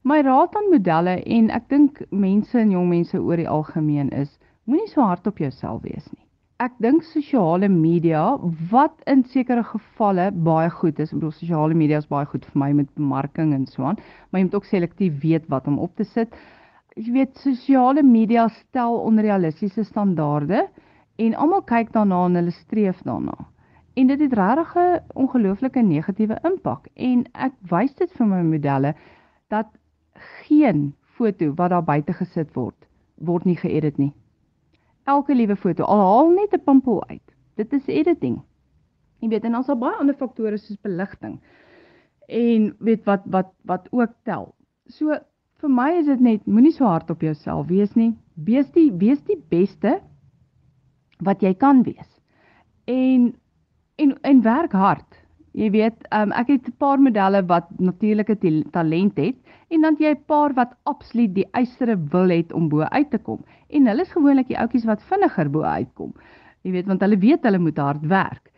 My 0.03 0.23
raad 0.25 0.55
aan 0.57 0.71
modelle 0.73 1.19
en 1.23 1.51
ek 1.51 1.69
dink 1.69 1.99
mense 2.11 2.59
en 2.59 2.71
jong 2.71 2.89
mense 2.89 3.19
oor 3.19 3.37
die 3.37 3.49
algemeen 3.49 4.09
is 4.17 4.39
moenie 4.65 4.89
so 4.89 5.05
hard 5.05 5.27
op 5.27 5.39
jouself 5.43 5.83
wees 5.83 6.07
nie. 6.15 6.25
Ek 6.61 6.73
dink 6.81 7.05
sosiale 7.05 7.69
media 7.73 8.23
wat 8.71 8.97
in 9.09 9.23
sekere 9.25 9.63
gevalle 9.65 10.31
baie 10.33 10.71
goed 10.71 10.99
is. 11.01 11.13
Ek 11.13 11.19
bedoel 11.19 11.33
sosiale 11.33 11.77
media 11.77 12.01
is 12.01 12.09
baie 12.09 12.29
goed 12.29 12.45
vir 12.45 12.61
my 12.63 12.71
met 12.73 12.89
bemarking 12.97 13.55
en 13.57 13.67
so 13.67 13.85
aan, 13.89 14.01
maar 14.31 14.41
jy 14.41 14.49
moet 14.49 14.57
ook 14.59 14.69
selektief 14.69 15.21
weet 15.23 15.49
wat 15.53 15.69
om 15.69 15.79
op 15.79 15.93
te 15.97 16.05
sit. 16.05 16.33
Jy 16.97 17.13
weet 17.13 17.37
sosiale 17.41 18.03
media 18.05 18.49
stel 18.49 18.97
onrealistiese 19.05 19.85
standaarde 19.89 20.67
en 21.21 21.35
almal 21.35 21.63
kyk 21.69 21.93
daarna 21.93 22.25
en 22.27 22.39
hulle 22.41 22.55
streef 22.55 23.03
daarna. 23.05 23.37
En 23.99 24.07
dit 24.07 24.21
het 24.21 24.33
regtig 24.33 24.75
'n 24.77 25.01
ongelooflike 25.23 25.83
negatiewe 25.83 26.39
impak 26.43 26.87
en 26.95 27.25
ek 27.33 27.53
wys 27.71 27.95
dit 27.95 28.13
vir 28.13 28.27
my 28.27 28.43
modelle 28.43 28.95
dat 29.49 29.67
geen 30.15 30.95
foto 31.03 31.53
wat 31.55 31.71
daar 31.71 31.85
buite 31.85 32.13
gesit 32.13 32.55
word 32.55 32.87
word 33.15 33.45
nie 33.45 33.57
geëdit 33.57 33.99
nie. 33.99 34.13
Elke 35.05 35.35
liewe 35.35 35.57
foto, 35.57 35.85
al 35.85 36.01
haal 36.01 36.31
net 36.31 36.55
'n 36.55 36.65
pimpel 36.65 37.05
uit. 37.09 37.35
Dit 37.57 37.73
is 37.73 37.87
editing. 37.87 38.41
Jy 39.21 39.29
weet 39.29 39.45
en 39.45 39.57
ons 39.57 39.67
het 39.67 39.79
baie 39.79 39.97
ander 39.97 40.15
faktore 40.15 40.57
soos 40.57 40.81
beligting. 40.81 41.41
En 42.29 42.77
weet 42.79 43.05
wat 43.05 43.21
wat 43.25 43.53
wat 43.65 43.89
ook 43.91 44.13
tel. 44.25 44.55
So 44.87 45.19
vir 45.61 45.71
my 45.71 45.91
is 45.99 46.07
dit 46.07 46.21
net 46.21 46.47
moenie 46.47 46.73
so 46.73 46.85
hard 46.85 47.11
op 47.11 47.21
jouself 47.21 47.67
wees 47.67 47.95
nie. 47.95 48.17
Wees 48.35 48.71
die 48.71 48.93
wees 48.93 49.23
die 49.25 49.43
beste 49.49 50.01
wat 51.27 51.43
jy 51.43 51.55
kan 51.55 51.83
wees. 51.83 52.11
En 52.85 53.35
en 54.01 54.15
en 54.23 54.43
werk 54.43 54.73
hard. 54.73 55.19
Jy 55.53 55.71
weet, 55.75 56.07
um, 56.15 56.33
ek 56.33 56.49
het 56.49 56.69
'n 56.69 56.77
paar 56.79 57.01
modelle 57.01 57.43
wat 57.47 57.67
natuurlike 57.79 58.37
talent 58.71 59.17
het 59.19 59.37
en 59.69 59.81
dan 59.81 59.97
jy 59.99 60.15
'n 60.15 60.25
paar 60.27 60.55
wat 60.55 60.77
absoluut 60.85 61.35
die 61.35 61.49
eisere 61.53 61.97
wil 61.97 62.29
het 62.29 62.53
om 62.53 62.69
bo 62.69 62.81
uit 62.81 63.11
te 63.11 63.19
kom. 63.19 63.45
En 63.69 63.87
hulle 63.87 64.03
is 64.03 64.13
gewoonlik 64.13 64.49
die 64.49 64.59
ouetjies 64.59 64.85
wat 64.85 65.03
vinniger 65.03 65.51
bo 65.51 65.63
uitkom. 65.63 66.15
Jy 66.63 66.71
weet, 66.71 66.87
want 66.87 67.01
hulle 67.01 67.19
weet 67.19 67.43
hulle 67.43 67.59
moet 67.59 67.77
hard 67.79 68.07
werk. 68.07 68.53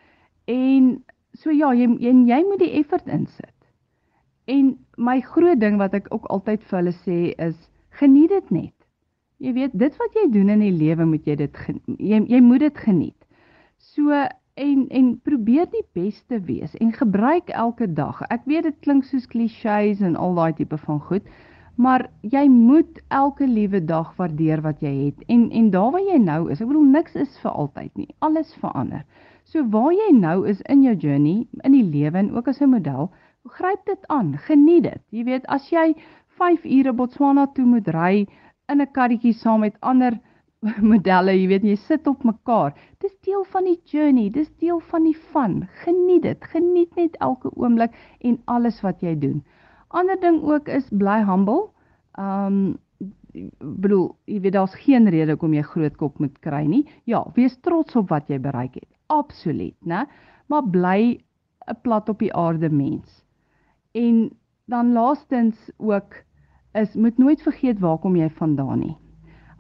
En 0.44 1.04
so 1.32 1.50
ja, 1.50 1.72
jy 1.72 1.88
jy, 1.98 2.12
jy 2.26 2.44
moet 2.48 2.58
die 2.58 2.72
effort 2.78 3.06
insit. 3.06 3.54
En 4.44 4.76
my 4.96 5.20
groot 5.20 5.60
ding 5.60 5.78
wat 5.78 5.94
ek 5.94 6.06
ook 6.10 6.24
altyd 6.24 6.64
vir 6.64 6.78
hulle 6.78 6.92
sê 6.92 7.18
is 7.38 7.70
geniet 7.90 8.28
dit 8.28 8.50
net. 8.50 8.74
Jy 9.42 9.52
weet, 9.56 9.72
dit 9.74 9.96
wat 9.98 10.14
jy 10.14 10.28
doen 10.30 10.52
in 10.54 10.60
die 10.62 10.74
lewe 10.74 11.04
moet 11.08 11.26
jy 11.26 11.34
dit 11.40 11.56
jy 11.98 12.20
jy 12.30 12.40
moet 12.44 12.62
dit 12.62 12.76
geniet. 12.78 13.18
So 13.82 14.14
en 14.54 14.84
en 14.90 15.08
probeer 15.26 15.66
die 15.72 15.84
beste 15.98 16.38
wees 16.46 16.76
en 16.78 16.92
gebruik 16.94 17.50
elke 17.50 17.88
dag. 17.90 18.20
Ek 18.30 18.44
weet 18.46 18.68
dit 18.68 18.78
klink 18.86 19.08
soos 19.08 19.26
klisjées 19.26 20.02
en 20.04 20.14
al 20.14 20.38
daai 20.38 20.52
tipe 20.60 20.78
van 20.84 21.00
goed, 21.08 21.26
maar 21.74 22.06
jy 22.22 22.44
moet 22.52 23.00
elke 23.08 23.48
liewe 23.48 23.80
dag 23.84 24.12
waardeer 24.20 24.62
wat 24.62 24.84
jy 24.84 24.92
het. 25.06 25.24
En 25.26 25.48
en 25.50 25.70
daar 25.74 25.90
waar 25.96 26.06
jy 26.06 26.20
nou 26.22 26.44
is, 26.52 26.60
ek 26.60 26.70
bedoel 26.70 26.86
niks 26.94 27.18
is 27.24 27.38
vir 27.42 27.50
altyd 27.64 27.90
nie. 27.98 28.10
Alles 28.20 28.54
verander. 28.62 29.02
So 29.44 29.66
waar 29.74 29.90
jy 29.90 30.12
nou 30.20 30.44
is 30.48 30.62
in 30.70 30.84
jou 30.86 30.94
journey, 30.94 31.48
in 31.64 31.74
die 31.74 31.82
lewe 31.82 32.18
en 32.18 32.30
ook 32.36 32.48
as 32.48 32.62
'n 32.62 32.70
model, 32.70 33.10
gryp 33.58 33.82
dit 33.86 34.06
aan, 34.06 34.36
geniet 34.46 34.84
dit. 34.84 35.02
Jy 35.10 35.24
weet, 35.24 35.46
as 35.46 35.70
jy 35.70 35.94
5 36.38 36.64
ure 36.64 36.92
Botswana 36.92 37.46
toe 37.46 37.64
moet 37.64 37.88
ry, 37.88 38.26
in 38.72 38.80
'n 38.80 38.92
karretjie 38.92 39.32
saam 39.32 39.60
met 39.60 39.76
ander 39.80 40.18
modelle, 40.92 41.34
jy 41.34 41.46
weet 41.50 41.64
jy 41.66 41.76
sit 41.76 42.06
op 42.06 42.24
mekaar. 42.24 42.74
Dis 43.02 43.14
deel 43.26 43.44
van 43.54 43.64
die 43.66 43.80
journey, 43.84 44.30
dis 44.30 44.50
deel 44.62 44.80
van 44.92 45.04
die 45.04 45.16
fun. 45.32 45.62
Geniet 45.84 46.22
dit. 46.22 46.44
Geniet 46.54 46.94
net 46.96 47.16
elke 47.20 47.50
oomblik 47.56 47.94
en 48.20 48.38
alles 48.46 48.80
wat 48.86 49.02
jy 49.02 49.16
doen. 49.18 49.42
Ander 49.90 50.20
ding 50.20 50.42
ook 50.42 50.68
is 50.68 50.88
bly 50.90 51.20
humble. 51.26 51.70
Um 52.18 52.78
bedoel, 53.58 54.10
jy 54.28 54.40
weet 54.44 54.52
daar's 54.52 54.74
geen 54.84 55.08
rede 55.08 55.32
hoekom 55.32 55.54
jy 55.56 55.62
groot 55.64 55.94
kop 55.96 56.18
moet 56.20 56.34
kry 56.44 56.66
nie. 56.68 56.82
Ja, 57.08 57.24
wees 57.36 57.56
trots 57.64 57.96
op 57.96 58.10
wat 58.12 58.28
jy 58.28 58.38
bereik 58.42 58.76
het. 58.76 58.88
Absoluut, 59.08 59.76
né? 59.88 60.04
Maar 60.52 60.68
bly 60.68 61.18
'n 61.68 61.80
plat 61.82 62.08
op 62.08 62.18
die 62.18 62.34
aarde 62.34 62.68
mens. 62.70 63.24
En 63.92 64.30
dan 64.66 64.92
laastens 64.92 65.70
ook 65.78 66.14
is 66.72 66.94
moet 66.94 67.18
nooit 67.18 67.42
vergeet 67.42 67.80
waar 67.80 67.98
kom 67.98 68.16
jy 68.16 68.28
vandaan 68.30 68.78
nie. 68.78 68.96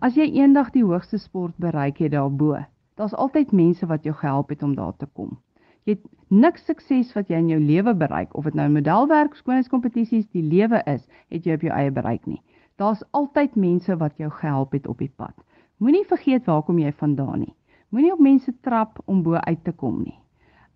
As 0.02 0.16
jy 0.16 0.26
eendag 0.34 0.72
die 0.74 0.84
hoogste 0.84 1.18
sport 1.18 1.56
bereik 1.56 2.00
het 2.02 2.12
daarbo, 2.12 2.56
daar's 2.96 3.14
altyd 3.14 3.52
mense 3.52 3.86
wat 3.86 4.04
jou 4.04 4.14
gehelp 4.14 4.48
het 4.50 4.62
om 4.62 4.74
daar 4.74 4.96
te 4.96 5.06
kom. 5.06 5.36
Jy 5.84 5.96
het 5.96 6.06
niks 6.28 6.64
sukses 6.64 7.12
wat 7.14 7.28
jy 7.30 7.38
in 7.42 7.50
jou 7.52 7.60
lewe 7.60 7.94
bereik 7.94 8.34
of 8.38 8.44
dit 8.48 8.54
nou 8.54 8.68
modelwerk, 8.70 9.34
skoonheidskompetisies, 9.36 10.28
die 10.32 10.42
lewe 10.42 10.82
is, 10.86 11.04
het 11.30 11.46
jy 11.46 11.58
op 11.58 11.66
jou 11.66 11.72
eie 11.74 11.90
bereik 11.90 12.26
nie. 12.26 12.40
Daar's 12.80 13.02
altyd 13.10 13.56
mense 13.56 13.96
wat 13.96 14.16
jou 14.18 14.30
gehelp 14.30 14.72
het 14.72 14.86
op 14.88 14.98
die 15.02 15.12
pad. 15.16 15.34
Moenie 15.82 16.06
vergeet 16.08 16.46
waar 16.46 16.62
kom 16.62 16.78
jy 16.78 16.92
vandaan 16.92 17.44
nie. 17.44 17.54
Moenie 17.90 18.12
op 18.14 18.20
mense 18.22 18.54
trap 18.64 19.00
om 19.04 19.22
bo 19.22 19.34
uit 19.34 19.64
te 19.64 19.72
kom 19.72 20.02
nie. 20.02 20.18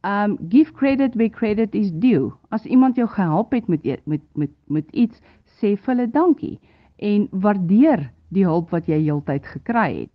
Um 0.07 0.37
give 0.51 0.73
credit 0.73 1.15
where 1.15 1.31
credit 1.31 1.75
is 1.75 1.91
due. 1.93 2.33
As 2.51 2.67
iemand 2.67 2.97
jou 2.97 3.09
gehelp 3.09 3.55
het 3.57 3.67
met 3.67 3.87
e-, 3.87 4.03
met 4.05 4.23
met 4.35 4.51
met 4.67 4.91
iets, 4.91 5.21
sê 5.61 5.77
vir 5.77 5.95
hulle 5.95 6.07
dankie 6.13 6.59
en 6.99 7.29
waardeer 7.33 8.11
die 8.35 8.45
hulp 8.47 8.73
wat 8.75 8.89
jy 8.89 8.99
heeltyd 9.05 9.47
gekry 9.47 9.89
het. 10.03 10.13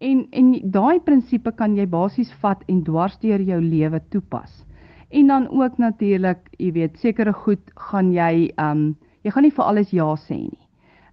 En 0.00 0.24
en 0.32 0.52
daai 0.72 1.00
prinsipe 1.04 1.52
kan 1.52 1.76
jy 1.76 1.86
basies 1.86 2.32
vat 2.42 2.62
en 2.68 2.82
dwarsdeur 2.84 3.42
jou 3.44 3.60
lewe 3.60 4.00
toepas. 4.10 4.64
En 5.10 5.26
dan 5.26 5.48
ook 5.50 5.78
natuurlik, 5.78 6.38
jy 6.58 6.72
weet, 6.72 6.98
sekere 6.98 7.32
goed 7.32 7.72
gaan 7.90 8.12
jy 8.12 8.50
um 8.62 8.94
jy 9.22 9.30
gaan 9.34 9.44
nie 9.44 9.56
vir 9.56 9.64
alles 9.64 9.90
ja 9.92 10.08
sê 10.16 10.38
nie. 10.46 10.60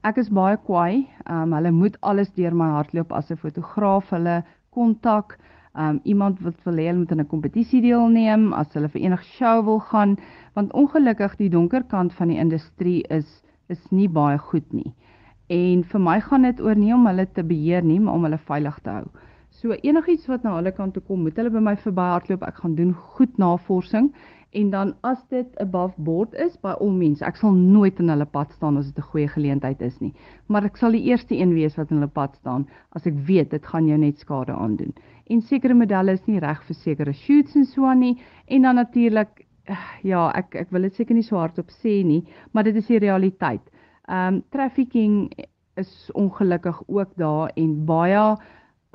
Ek 0.07 0.21
is 0.21 0.29
baie 0.31 0.57
kwaai. 0.57 1.07
Um 1.27 1.55
hulle 1.57 1.73
moet 1.75 1.97
alles 2.01 2.31
deur 2.37 2.55
my 2.55 2.69
hardloop 2.77 3.11
as 3.11 3.31
'n 3.31 3.41
fotograaf 3.41 4.09
hulle 4.15 4.43
kontak. 4.71 5.37
Um 5.75 5.99
iemand 6.05 6.39
wat 6.41 6.55
wil 6.65 6.79
hê 6.79 6.87
hulle 6.87 6.99
moet 6.99 7.11
in 7.11 7.19
'n 7.19 7.27
kompetisie 7.27 7.81
deelneem, 7.81 8.53
as 8.53 8.73
hulle 8.73 8.87
vir 8.87 9.01
enige 9.01 9.23
show 9.23 9.65
wil 9.65 9.79
gaan, 9.79 10.17
want 10.55 10.73
ongelukkig 10.73 11.35
die 11.37 11.49
donker 11.49 11.83
kant 11.83 12.13
van 12.13 12.27
die 12.27 12.39
industrie 12.39 13.03
is 13.09 13.43
is 13.69 13.83
nie 13.91 14.07
baie 14.07 14.37
goed 14.37 14.67
nie. 14.73 14.93
En 15.47 15.83
vir 15.83 16.03
my 16.03 16.19
gaan 16.21 16.43
dit 16.43 16.59
oor 16.61 16.75
nie 16.75 16.93
om 16.93 17.05
hulle 17.07 17.25
te 17.33 17.43
beheer 17.43 17.83
nie, 17.83 17.99
maar 17.99 18.19
om 18.19 18.25
hulle 18.27 18.39
veilig 18.49 18.79
te 18.83 18.89
hou. 18.89 19.05
So 19.57 19.73
enigiets 19.73 20.27
wat 20.27 20.43
na 20.43 20.57
hulle 20.57 20.73
kant 20.75 20.93
toe 20.93 21.03
kom, 21.07 21.23
moet 21.23 21.37
hulle 21.39 21.53
by 21.53 21.61
my 21.63 21.75
verby 21.81 22.09
hardloop. 22.11 22.43
Ek 22.45 22.59
gaan 22.61 22.75
doen 22.75 22.91
goed 23.15 23.39
navorsing 23.41 24.11
en 24.57 24.69
dan 24.69 24.93
as 25.01 25.19
dit 25.29 25.57
above 25.61 25.93
board 26.01 26.33
is, 26.33 26.55
by 26.63 26.73
al 26.81 26.91
mens, 26.95 27.23
ek 27.25 27.39
sal 27.39 27.55
nooit 27.55 27.99
in 27.99 28.09
hulle 28.09 28.25
pad 28.31 28.53
staan 28.55 28.77
as 28.79 28.87
dit 28.91 28.99
'n 29.03 29.09
goeie 29.11 29.27
geleentheid 29.27 29.81
is 29.81 29.97
nie. 30.01 30.13
Maar 30.47 30.65
ek 30.65 30.77
sal 30.77 30.91
die 30.91 31.03
eerste 31.09 31.35
een 31.35 31.53
wees 31.53 31.75
wat 31.77 31.91
in 31.91 31.97
hulle 31.97 32.11
pad 32.11 32.35
staan 32.35 32.67
as 32.91 33.05
ek 33.05 33.13
weet 33.27 33.49
dit 33.51 33.65
gaan 33.65 33.87
jou 33.87 33.97
net 33.97 34.19
skade 34.19 34.53
aandoen. 34.53 34.93
En 35.29 35.41
sekere 35.41 35.73
modelle 35.73 36.11
is 36.11 36.27
nie 36.27 36.39
reg 36.39 36.63
vir 36.63 36.75
sekere 36.75 37.13
shoots 37.13 37.55
en 37.55 37.65
so 37.65 37.85
aan 37.85 37.99
nie 37.99 38.17
en 38.47 38.61
dan 38.61 38.75
natuurlik 38.75 39.46
ja, 40.03 40.31
ek 40.35 40.55
ek 40.55 40.71
wil 40.71 40.87
dit 40.87 40.95
seker 40.95 41.15
nie 41.15 41.25
so 41.25 41.37
hardop 41.37 41.71
sê 41.83 42.03
nie, 42.05 42.23
maar 42.53 42.63
dit 42.63 42.75
is 42.75 42.87
die 42.87 42.99
realiteit. 42.99 43.63
Ehm 44.07 44.37
um, 44.37 44.43
trafficking 44.51 45.29
is 45.77 46.09
ongelukkig 46.13 46.81
ook 46.87 47.09
daar 47.15 47.51
en 47.55 47.85
baie 47.85 48.37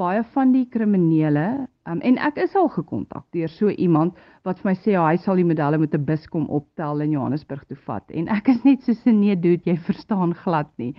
baie 0.00 0.22
van 0.34 0.52
die 0.52 0.64
kriminele 0.72 1.66
um, 1.86 2.00
en 2.00 2.16
ek 2.18 2.40
is 2.42 2.54
al 2.58 2.70
gekontak 2.72 3.26
deur 3.36 3.50
so 3.52 3.70
iemand 3.70 4.16
wat 4.46 4.62
vir 4.62 4.70
my 4.70 4.74
sê 4.80 4.94
ja, 4.94 5.04
hy 5.06 5.18
sal 5.20 5.38
die 5.38 5.46
medalje 5.46 5.78
met 5.78 5.94
'n 5.94 6.04
bus 6.08 6.26
kom 6.32 6.48
optel 6.48 7.04
in 7.04 7.12
Johannesburg 7.12 7.64
toe 7.68 7.76
vat 7.86 8.10
en 8.10 8.28
ek 8.28 8.48
is 8.48 8.64
net 8.64 8.82
so 8.82 9.10
nee 9.10 9.36
dude 9.36 9.62
jy 9.68 9.76
verstaan 9.76 10.34
glad 10.34 10.70
nie. 10.78 10.94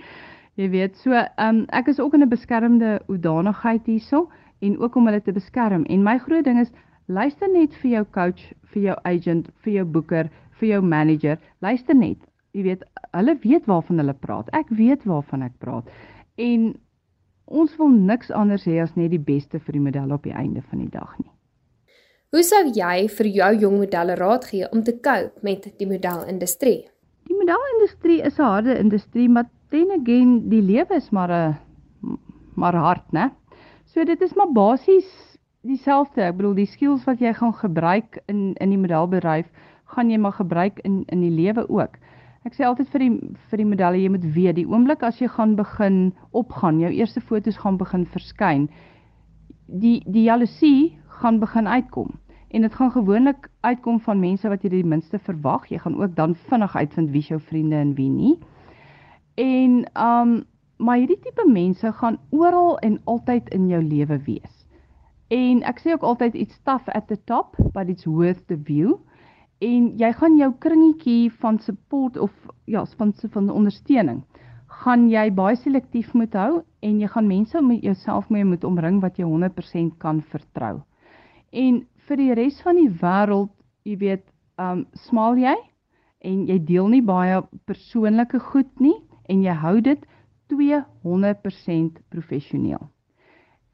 Jy 0.55 0.69
weet 0.69 0.95
so 1.01 1.11
um, 1.37 1.65
ek 1.73 1.87
is 1.87 1.99
ook 1.99 2.13
in 2.13 2.23
'n 2.23 2.29
beskermde 2.29 3.01
hoedanigheid 3.07 3.85
hierso 3.85 4.29
en 4.61 4.77
ook 4.79 4.95
om 4.95 5.07
hulle 5.07 5.21
te 5.21 5.33
beskerm 5.33 5.85
en 5.89 6.03
my 6.03 6.17
groot 6.19 6.45
ding 6.45 6.59
is 6.59 6.71
luister 7.07 7.47
net 7.47 7.73
vir 7.81 7.91
jou 7.91 8.05
coach, 8.05 8.53
vir 8.73 8.83
jou 8.83 8.95
agent, 9.03 9.49
vir 9.63 9.73
jou 9.73 9.85
boeker, 9.85 10.29
vir 10.59 10.69
jou 10.69 10.81
manager, 10.81 11.37
luister 11.61 11.95
net 11.95 12.19
jy 12.53 12.63
weet, 12.67 12.85
hulle 13.17 13.35
weet 13.41 13.67
waarvan 13.69 14.01
hulle 14.01 14.15
praat. 14.21 14.49
Ek 14.53 14.69
weet 14.77 15.05
waarvan 15.09 15.45
ek 15.47 15.55
praat. 15.61 15.89
En 16.41 16.73
ons 17.45 17.77
wil 17.79 17.93
niks 17.93 18.31
anders 18.33 18.67
hê 18.69 18.79
as 18.83 18.93
net 18.99 19.11
die 19.13 19.21
beste 19.21 19.59
vir 19.59 19.77
die 19.77 19.83
model 19.83 20.13
op 20.15 20.25
die 20.25 20.35
einde 20.37 20.61
van 20.69 20.83
die 20.83 20.91
dag 20.93 21.11
nie. 21.19 21.31
Hoe 22.33 22.41
sou 22.45 22.63
jy 22.73 23.07
vir 23.13 23.29
jou 23.29 23.51
jong 23.65 23.77
modelle 23.81 24.15
raad 24.17 24.47
gee 24.49 24.69
om 24.73 24.81
te 24.85 24.95
cope 24.95 25.43
met 25.45 25.67
die 25.77 25.89
modelindustrie? 25.89 26.79
Die 27.29 27.37
modelindustrie 27.37 28.21
is 28.25 28.39
'n 28.39 28.43
harde 28.43 28.77
industrie, 28.79 29.29
maar 29.29 29.49
then 29.69 29.91
again, 29.91 30.49
die 30.49 30.61
lewe 30.61 30.95
is 30.95 31.11
maar 31.11 31.31
'n 31.31 31.57
maar 32.55 32.75
hard, 32.75 33.11
né? 33.11 33.31
So 33.85 34.03
dit 34.03 34.21
is 34.21 34.33
maar 34.35 34.51
basies 34.51 35.32
dieselfde. 35.67 36.21
Ek 36.27 36.37
bedoel, 36.37 36.55
die 36.61 36.69
skills 36.69 37.05
wat 37.07 37.21
jy 37.23 37.33
gaan 37.37 37.53
gebruik 37.57 38.19
in 38.31 38.53
in 38.61 38.73
die 38.73 38.79
modelbedryf, 38.79 39.49
gaan 39.95 40.09
jy 40.11 40.19
maar 40.19 40.37
gebruik 40.39 40.79
in 40.83 41.03
in 41.07 41.21
die 41.23 41.33
lewe 41.33 41.67
ook. 41.69 41.99
Ek 42.43 42.55
sê 42.57 42.65
altyd 42.67 42.89
vir 42.91 43.05
die 43.05 43.13
vir 43.49 43.61
die 43.61 43.69
medalje 43.69 44.03
jy 44.03 44.11
moet 44.11 44.25
weet 44.35 44.57
die 44.59 44.67
oomblik 44.67 45.03
as 45.07 45.21
jy 45.21 45.29
gaan 45.31 45.55
begin 45.55 45.99
opgaan, 46.31 46.81
jou 46.83 46.91
eerste 46.91 47.21
fotos 47.23 47.59
gaan 47.61 47.77
begin 47.79 48.05
verskyn, 48.15 48.67
die 49.67 50.01
die 50.05 50.25
jaloesie 50.27 50.97
gaan 51.21 51.39
begin 51.39 51.67
uitkom. 51.67 52.11
En 52.53 52.61
dit 52.61 52.73
gaan 52.75 52.91
gewoonlik 52.93 53.47
uitkom 53.65 53.99
van 54.05 54.19
mense 54.19 54.49
wat 54.49 54.63
jy 54.63 54.69
die 54.69 54.85
minste 54.85 55.17
verwag. 55.19 55.69
Jy 55.71 55.79
gaan 55.81 55.95
ook 55.97 56.15
dan 56.15 56.35
vinnig 56.49 56.75
uitvind 56.75 57.09
wie 57.15 57.23
jou 57.25 57.39
vriende 57.41 57.79
en 57.79 57.95
wie 57.97 58.09
nie. 58.09 58.35
En 59.35 59.85
um 59.97 60.41
maar 60.77 60.97
hierdie 60.99 61.19
tipe 61.21 61.45
mense 61.47 61.91
gaan 61.95 62.17
oral 62.29 62.77
en 62.79 62.99
altyd 63.05 63.49
in 63.55 63.69
jou 63.71 63.79
lewe 63.83 64.17
wees. 64.25 64.62
En 65.31 65.63
ek 65.63 65.79
sê 65.79 65.93
ook 65.93 66.03
altyd 66.03 66.35
it's 66.35 66.59
tough 66.63 66.89
at 66.93 67.07
the 67.07 67.17
top, 67.25 67.55
but 67.73 67.89
it's 67.89 68.05
worth 68.05 68.45
the 68.47 68.57
view 68.57 68.99
en 69.63 69.93
jy 69.97 70.09
gaan 70.19 70.35
jou 70.37 70.49
kringetjie 70.59 71.31
van 71.39 71.59
support 71.59 72.17
of 72.17 72.31
ja, 72.67 72.83
van 72.97 73.13
van 73.31 73.49
ondersteuning 73.49 74.23
gaan 74.83 75.07
jy 75.11 75.29
baie 75.35 75.55
selektief 75.59 76.13
moet 76.17 76.33
hou 76.37 76.61
en 76.83 76.99
jy 77.01 77.07
gaan 77.13 77.29
mense 77.29 77.61
met 77.61 77.83
jouself 77.85 78.29
mee 78.33 78.45
moet 78.47 78.63
omring 78.67 78.99
wat 79.03 79.19
jy 79.19 79.27
100% 79.27 79.97
kan 80.01 80.21
vertrou. 80.31 80.81
En 81.51 81.83
vir 82.07 82.19
die 82.19 82.33
res 82.35 82.59
van 82.65 82.79
die 82.81 82.89
wêreld, 82.89 83.51
jy 83.87 83.97
weet, 84.01 84.25
um 84.59 84.83
smaal 85.05 85.37
jy 85.39 85.53
en 86.25 86.43
jy 86.49 86.57
deel 86.65 86.89
nie 86.91 87.03
baie 87.05 87.41
persoonlike 87.69 88.41
goed 88.51 88.69
nie 88.83 88.97
en 89.29 89.43
jy 89.45 89.55
hou 89.61 89.77
dit 89.85 90.03
200% 90.51 92.01
professioneel. 92.11 92.83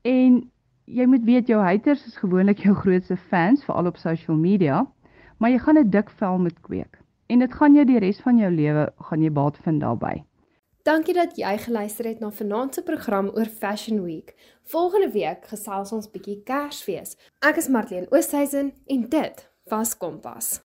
En 0.06 0.44
jy 0.90 1.06
moet 1.06 1.26
weet 1.28 1.48
jou 1.48 1.60
haters 1.62 2.06
is 2.08 2.18
gewoonlik 2.18 2.64
jou 2.66 2.74
grootste 2.76 3.18
fans 3.18 3.66
veral 3.66 3.92
op 3.92 3.98
social 4.02 4.38
media 4.38 4.86
maar 5.38 5.54
jy 5.54 5.60
gaan 5.60 5.78
'n 5.78 5.90
dik 5.90 6.10
vel 6.10 6.40
moet 6.40 6.60
kweek 6.62 7.00
en 7.30 7.40
dit 7.40 7.54
gaan 7.54 7.76
jou 7.78 7.86
die 7.86 8.00
res 8.02 8.20
van 8.26 8.38
jou 8.42 8.50
lewe 8.52 8.88
gaan 9.10 9.24
jy 9.24 9.32
baat 9.32 9.58
vind 9.66 9.82
daarbey. 9.82 10.24
Dankie 10.88 11.14
dat 11.14 11.36
jy 11.38 11.58
geluister 11.58 12.08
het 12.08 12.20
na 12.20 12.32
vanaand 12.32 12.74
se 12.74 12.84
program 12.84 13.30
oor 13.36 13.46
Fashion 13.46 14.02
Week. 14.04 14.34
Volgende 14.64 15.12
week 15.12 15.46
gesels 15.52 15.92
ons 15.92 16.10
bietjie 16.10 16.40
Kersfees. 16.48 17.18
Ek 17.46 17.62
is 17.62 17.70
Marlene 17.70 18.10
Oosthuizen 18.10 18.74
en 18.88 19.06
dit 19.10 19.46
was 19.70 19.98
Kompas. 19.98 20.69